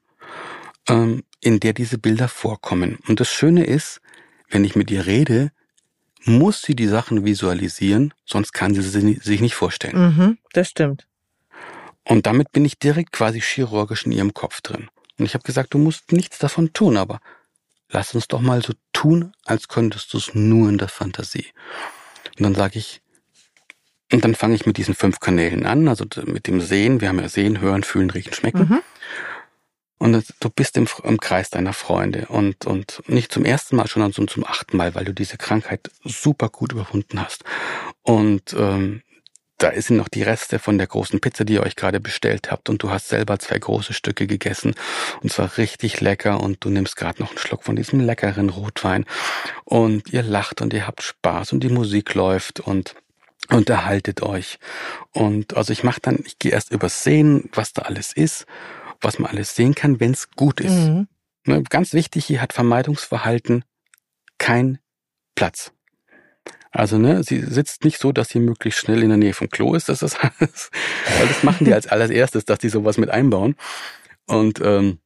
ähm, 0.88 1.24
in 1.40 1.60
der 1.60 1.74
diese 1.74 1.98
Bilder 1.98 2.28
vorkommen. 2.28 2.98
Und 3.06 3.20
das 3.20 3.28
Schöne 3.28 3.64
ist, 3.64 4.00
wenn 4.48 4.64
ich 4.64 4.74
mit 4.74 4.90
ihr 4.90 5.06
rede, 5.06 5.52
muss 6.24 6.62
sie 6.62 6.74
die 6.74 6.86
Sachen 6.86 7.24
visualisieren, 7.24 8.14
sonst 8.24 8.52
kann 8.52 8.74
sie 8.74 8.82
sie 8.82 9.20
sich 9.22 9.40
nicht 9.40 9.54
vorstellen. 9.54 10.16
Mhm, 10.16 10.38
das 10.52 10.68
stimmt. 10.70 11.06
Und 12.04 12.26
damit 12.26 12.52
bin 12.52 12.64
ich 12.64 12.78
direkt 12.78 13.12
quasi 13.12 13.40
chirurgisch 13.40 14.04
in 14.06 14.12
ihrem 14.12 14.34
Kopf 14.34 14.60
drin. 14.60 14.88
Und 15.18 15.24
ich 15.24 15.34
habe 15.34 15.44
gesagt, 15.44 15.74
du 15.74 15.78
musst 15.78 16.12
nichts 16.12 16.38
davon 16.38 16.72
tun, 16.72 16.96
aber 16.96 17.20
lass 17.88 18.14
uns 18.14 18.28
doch 18.28 18.40
mal 18.40 18.62
so 18.62 18.74
tun, 18.92 19.32
als 19.44 19.68
könntest 19.68 20.12
du 20.12 20.18
es 20.18 20.34
nur 20.34 20.68
in 20.68 20.78
der 20.78 20.88
Fantasie. 20.88 21.46
Und 22.36 22.44
dann 22.44 22.54
sage 22.54 22.78
ich, 22.78 23.00
und 24.12 24.24
dann 24.24 24.34
fange 24.34 24.54
ich 24.54 24.66
mit 24.66 24.76
diesen 24.76 24.94
fünf 24.94 25.18
Kanälen 25.20 25.66
an, 25.66 25.88
also 25.88 26.04
mit 26.24 26.46
dem 26.46 26.60
Sehen. 26.60 27.00
Wir 27.00 27.08
haben 27.08 27.20
ja 27.20 27.28
Sehen, 27.28 27.60
Hören, 27.60 27.82
Fühlen, 27.82 28.10
Riechen, 28.10 28.34
Schmecken. 28.34 28.68
Mhm. 28.68 28.82
Und 29.98 30.26
du 30.40 30.50
bist 30.50 30.76
im, 30.76 30.88
im, 31.04 31.18
Kreis 31.18 31.50
deiner 31.50 31.72
Freunde 31.72 32.26
und, 32.26 32.66
und 32.66 33.02
nicht 33.06 33.32
zum 33.32 33.44
ersten 33.44 33.76
Mal, 33.76 33.86
sondern 33.86 34.12
zum 34.12 34.44
achten 34.44 34.76
Mal, 34.76 34.94
weil 34.94 35.04
du 35.04 35.14
diese 35.14 35.38
Krankheit 35.38 35.90
super 36.04 36.48
gut 36.48 36.72
überwunden 36.72 37.20
hast. 37.20 37.44
Und 38.02 38.54
ähm, 38.58 39.02
da 39.58 39.70
sind 39.80 39.96
noch 39.96 40.08
die 40.08 40.22
Reste 40.22 40.58
von 40.58 40.78
der 40.78 40.88
großen 40.88 41.20
Pizza, 41.20 41.44
die 41.44 41.54
ihr 41.54 41.62
euch 41.62 41.76
gerade 41.76 42.00
bestellt 42.00 42.50
habt. 42.50 42.68
Und 42.68 42.82
du 42.82 42.90
hast 42.90 43.08
selber 43.08 43.38
zwei 43.38 43.58
große 43.58 43.92
Stücke 43.92 44.26
gegessen. 44.26 44.74
Und 45.22 45.32
zwar 45.32 45.56
richtig 45.56 46.00
lecker. 46.00 46.40
Und 46.40 46.64
du 46.64 46.70
nimmst 46.70 46.96
gerade 46.96 47.22
noch 47.22 47.30
einen 47.30 47.38
Schluck 47.38 47.62
von 47.62 47.76
diesem 47.76 48.00
leckeren 48.00 48.50
Rotwein. 48.50 49.04
Und 49.64 50.12
ihr 50.12 50.22
lacht 50.22 50.60
und 50.60 50.74
ihr 50.74 50.86
habt 50.86 51.02
Spaß. 51.02 51.52
Und 51.52 51.60
die 51.60 51.68
Musik 51.68 52.14
läuft. 52.14 52.60
Und 52.60 52.96
unterhaltet 53.50 54.22
euch. 54.22 54.58
Und 55.12 55.56
also 55.56 55.72
ich 55.72 55.84
mache 55.84 56.00
dann, 56.00 56.18
ich 56.24 56.38
gehe 56.38 56.52
erst 56.52 56.72
übersehen, 56.72 57.48
was 57.52 57.72
da 57.72 57.82
alles 57.82 58.12
ist, 58.12 58.46
was 59.04 59.18
man 59.18 59.30
alles 59.30 59.54
sehen 59.54 59.74
kann, 59.74 60.00
wenn 60.00 60.12
es 60.12 60.30
gut 60.30 60.60
ist. 60.60 60.72
Mhm. 60.72 61.08
Ne, 61.46 61.62
ganz 61.62 61.92
wichtig, 61.92 62.24
hier 62.24 62.40
hat 62.40 62.52
Vermeidungsverhalten 62.52 63.64
kein 64.38 64.78
Platz. 65.34 65.72
Also, 66.70 66.98
ne, 66.98 67.22
sie 67.22 67.40
sitzt 67.40 67.84
nicht 67.84 67.98
so, 67.98 68.10
dass 68.10 68.30
sie 68.30 68.40
möglichst 68.40 68.80
schnell 68.80 69.02
in 69.02 69.10
der 69.10 69.18
Nähe 69.18 69.34
vom 69.34 69.48
Klo 69.48 69.74
ist. 69.74 69.88
Das 69.88 70.02
ist 70.02 70.18
alles, 70.38 70.70
weil 71.18 71.28
das 71.28 71.42
machen 71.42 71.64
die 71.66 71.74
als 71.74 71.86
allererstes, 71.86 72.44
dass 72.44 72.58
die 72.58 72.68
sowas 72.68 72.98
mit 72.98 73.10
einbauen. 73.10 73.56
Und, 74.26 74.60
ähm, 74.60 74.98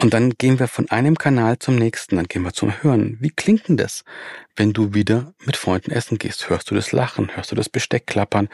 und 0.00 0.14
dann 0.14 0.30
gehen 0.30 0.60
wir 0.60 0.68
von 0.68 0.88
einem 0.90 1.18
Kanal 1.18 1.58
zum 1.58 1.74
nächsten, 1.74 2.16
dann 2.16 2.26
gehen 2.26 2.42
wir 2.42 2.52
zum 2.52 2.82
Hören. 2.82 3.16
Wie 3.20 3.30
klingt 3.30 3.68
denn 3.68 3.76
das, 3.76 4.04
wenn 4.54 4.72
du 4.72 4.94
wieder 4.94 5.34
mit 5.44 5.56
Freunden 5.56 5.90
essen 5.90 6.18
gehst? 6.18 6.48
Hörst 6.48 6.70
du 6.70 6.76
das 6.76 6.92
Lachen? 6.92 7.34
Hörst 7.34 7.50
du 7.50 7.56
das 7.56 7.68
Besteck 7.68 8.06
klappern? 8.06 8.48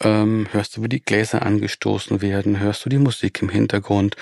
Ähm, 0.00 0.48
hörst 0.52 0.76
du, 0.76 0.82
wie 0.82 0.90
die 0.90 1.02
Gläser 1.02 1.42
angestoßen 1.42 2.20
werden? 2.20 2.60
Hörst 2.60 2.84
du 2.84 2.90
die 2.90 2.98
Musik 2.98 3.40
im 3.40 3.48
Hintergrund? 3.48 4.16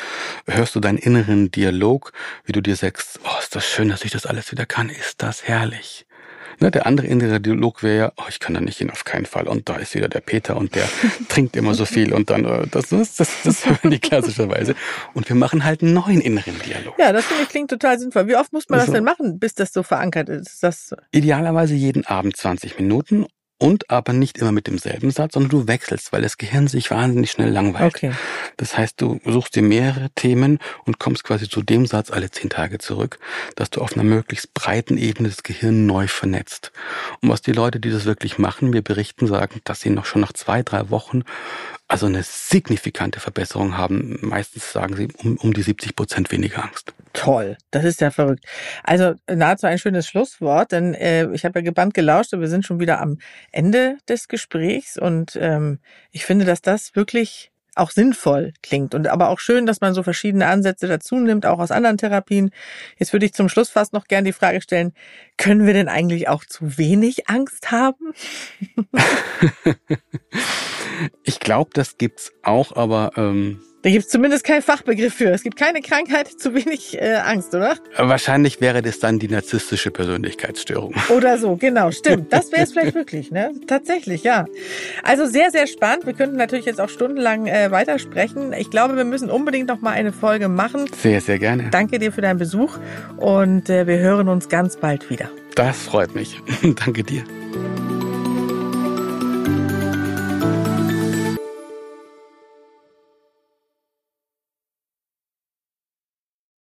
Hörst 0.47 0.77
du 0.77 0.81
deinen 0.81 0.99
inneren 0.99 1.51
Dialog, 1.51 2.13
wie 2.45 2.53
du 2.53 2.61
dir 2.61 2.77
sagst, 2.77 3.19
oh, 3.25 3.41
ist 3.41 3.57
das 3.57 3.67
schön, 3.67 3.89
dass 3.89 4.05
ich 4.05 4.13
das 4.13 4.27
alles 4.27 4.53
wieder 4.53 4.67
kann? 4.67 4.91
Ist 4.91 5.23
das 5.23 5.43
herrlich? 5.43 6.07
Ne, 6.59 6.71
der 6.71 6.87
andere 6.87 7.07
innere 7.07 7.41
Dialog 7.41 7.83
wäre 7.83 7.99
ja, 7.99 8.13
oh, 8.17 8.25
ich 8.29 8.41
kann 8.41 8.55
da 8.55 8.61
nicht 8.61 8.79
hin, 8.79 8.91
auf 8.91 9.05
keinen 9.05 9.27
Fall. 9.27 9.47
Und 9.47 9.69
da 9.69 9.77
ist 9.77 9.95
wieder 9.95 10.09
der 10.09 10.21
Peter 10.21 10.57
und 10.57 10.75
der 10.75 10.89
trinkt 11.29 11.57
immer 11.57 11.75
so 11.75 11.85
viel 11.85 12.13
und 12.13 12.31
dann, 12.31 12.45
äh, 12.45 12.67
das, 12.71 12.89
das, 12.89 13.17
das, 13.17 13.43
das 13.45 13.67
hören 13.67 13.91
die 13.91 13.99
klassischerweise. 13.99 14.75
Und 15.15 15.29
wir 15.29 15.37
machen 15.37 15.65
halt 15.65 15.83
einen 15.83 15.95
neuen 15.95 16.21
inneren 16.21 16.55
Dialog. 16.67 16.99
Ja, 16.99 17.13
das 17.13 17.25
finde 17.27 17.45
ich 17.45 17.49
klingt 17.49 17.71
total 17.71 17.99
sinnvoll. 17.99 18.27
Wie 18.27 18.37
oft 18.37 18.53
muss 18.53 18.69
man 18.69 18.81
also, 18.81 18.93
das 18.93 18.99
denn 18.99 19.05
machen, 19.05 19.39
bis 19.39 19.55
das 19.55 19.73
so 19.73 19.83
verankert 19.83 20.29
ist? 20.29 20.63
Das 20.63 20.95
idealerweise 21.13 21.75
jeden 21.75 22.07
Abend 22.07 22.37
20 22.37 22.79
Minuten 22.79 23.27
und 23.61 23.90
aber 23.90 24.14
nicht 24.14 24.38
immer 24.38 24.53
mit 24.53 24.66
demselben 24.66 25.11
Satz, 25.11 25.35
sondern 25.35 25.51
du 25.51 25.68
wechselst, 25.68 26.12
weil 26.12 26.23
das 26.23 26.38
Gehirn 26.38 26.66
sich 26.66 26.90
wahnsinnig 26.90 27.31
schnell 27.31 27.51
langweilt. 27.51 27.94
Okay. 27.94 28.12
Das 28.57 28.77
heißt, 28.77 29.01
du 29.01 29.20
suchst 29.25 29.55
dir 29.55 29.62
mehrere 29.62 30.09
Themen 30.14 30.59
und 30.87 30.99
kommst 30.99 31.25
quasi 31.25 31.49
zu 31.49 31.62
dem 31.62 31.87
Satz 31.87 32.11
alle 32.11 32.31
zehn 32.31 32.49
Tage 32.49 32.79
zurück, 32.79 33.18
dass 33.57 33.68
du 33.68 33.83
auf 33.83 33.92
einer 33.92 34.05
möglichst 34.05 34.55
breiten 34.55 34.96
Ebene 34.96 35.29
das 35.29 35.42
Gehirn 35.42 35.85
neu 35.85 36.09
vernetzt. 36.09 36.73
Und 37.20 37.29
was 37.29 37.42
die 37.42 37.53
Leute, 37.53 37.81
die 37.81 37.90
das 37.90 38.07
wirklich 38.07 38.38
machen, 38.38 38.70
mir 38.70 38.83
berichten, 38.83 39.27
sagen, 39.27 39.61
dass 39.64 39.81
sie 39.81 39.90
noch 39.90 40.07
schon 40.07 40.23
nach 40.23 40.33
zwei, 40.33 40.62
drei 40.62 40.88
Wochen 40.88 41.23
also 41.90 42.07
eine 42.07 42.22
signifikante 42.22 43.18
Verbesserung 43.18 43.76
haben. 43.76 44.16
Meistens 44.20 44.70
sagen 44.72 44.94
sie 44.94 45.09
um, 45.24 45.37
um 45.38 45.53
die 45.53 45.62
70 45.62 45.96
Prozent 45.96 46.31
weniger 46.31 46.62
Angst. 46.62 46.94
Toll, 47.12 47.59
das 47.72 47.85
ist 47.85 48.00
ja 48.00 48.12
verrückt. 48.12 48.44
Also 48.85 49.14
nahezu 49.29 49.66
ein 49.66 49.79
schönes 49.79 50.07
Schlusswort, 50.07 50.70
denn 50.70 50.94
äh, 50.94 51.29
ich 51.33 51.44
habe 51.44 51.59
ja 51.59 51.64
gebannt 51.64 51.94
gelauscht 51.94 52.33
und 52.33 52.40
wir 52.40 52.48
sind 52.48 52.64
schon 52.64 52.79
wieder 52.79 53.00
am 53.00 53.18
Ende 53.50 53.98
des 54.09 54.29
Gesprächs 54.29 54.96
und 54.96 55.37
ähm, 55.40 55.81
ich 56.12 56.24
finde, 56.24 56.44
dass 56.44 56.62
das 56.62 56.94
wirklich 56.94 57.50
auch 57.74 57.90
sinnvoll 57.90 58.53
klingt 58.62 58.94
und 58.94 59.09
aber 59.09 59.29
auch 59.29 59.40
schön, 59.40 59.66
dass 59.66 59.81
man 59.81 59.92
so 59.92 60.05
verschiedene 60.05 60.46
Ansätze 60.46 60.87
dazu 60.87 61.16
nimmt, 61.16 61.44
auch 61.44 61.59
aus 61.59 61.72
anderen 61.72 61.98
Therapien. 61.98 62.50
Jetzt 62.98 63.12
würde 63.12 63.26
ich 63.26 63.33
zum 63.33 63.48
Schluss 63.48 63.68
fast 63.68 63.92
noch 63.92 64.07
gern 64.07 64.24
die 64.24 64.33
Frage 64.33 64.61
stellen, 64.61 64.92
können 65.37 65.66
wir 65.66 65.74
denn 65.74 65.88
eigentlich 65.88 66.29
auch 66.29 66.44
zu 66.44 66.79
wenig 66.79 67.29
Angst 67.29 67.72
haben? 67.72 68.12
ich 71.23 71.41
glaube, 71.41 71.71
das 71.73 71.99
gibt's 71.99 72.33
auch, 72.43 72.77
aber 72.77 73.13
ähm, 73.17 73.61
da 73.83 73.89
gibt 73.89 74.05
es 74.05 74.11
zumindest 74.11 74.45
keinen 74.45 74.61
Fachbegriff 74.61 75.15
für. 75.15 75.31
Es 75.31 75.43
gibt 75.43 75.57
keine 75.57 75.81
Krankheit, 75.81 76.29
zu 76.29 76.55
wenig 76.55 77.01
äh, 77.01 77.15
Angst, 77.15 77.55
oder? 77.55 77.77
Wahrscheinlich 77.97 78.61
wäre 78.61 78.83
das 78.83 78.99
dann 78.99 79.19
die 79.19 79.29
narzisstische 79.29 79.91
Persönlichkeitsstörung. 79.91 80.95
Oder 81.09 81.39
so, 81.39 81.57
genau, 81.57 81.91
stimmt. 81.91 82.31
Das 82.31 82.53
wäre 82.53 82.63
es 82.63 82.73
vielleicht 82.75 82.95
wirklich, 82.95 83.31
ne? 83.31 83.53
Tatsächlich, 83.67 84.23
ja. 84.23 84.45
Also 85.03 85.25
sehr, 85.25 85.51
sehr 85.51 85.67
spannend. 85.67 86.05
Wir 86.05 86.13
könnten 86.13 86.37
natürlich 86.37 86.67
jetzt 86.67 86.81
auch 86.81 86.91
stundenlang 86.91 87.47
äh, 87.47 87.71
weitersprechen. 87.71 88.53
Ich 88.53 88.71
glaube, 88.71 88.97
wir 88.97 89.05
müssen 89.05 89.31
unbedingt 89.31 89.69
noch 89.69 89.81
mal 89.81 89.93
eine 89.93 90.13
Folge 90.13 90.49
machen. 90.49 90.85
Sehr, 91.01 91.23
sehr 91.23 91.39
gerne. 91.39 91.71
Danke 91.71 91.99
dir 91.99 92.13
für 92.13 92.21
deinen 92.21 92.39
Besuch 92.39 92.77
und 93.17 93.71
äh, 93.71 93.87
wir 93.87 93.99
hören 93.99 94.29
uns 94.29 94.51
ganz 94.51 94.77
bald 94.77 95.09
wieder. 95.09 95.31
Das 95.55 95.79
freut 95.79 96.15
mich. 96.15 96.39
Danke 96.63 97.03
dir. 97.03 97.25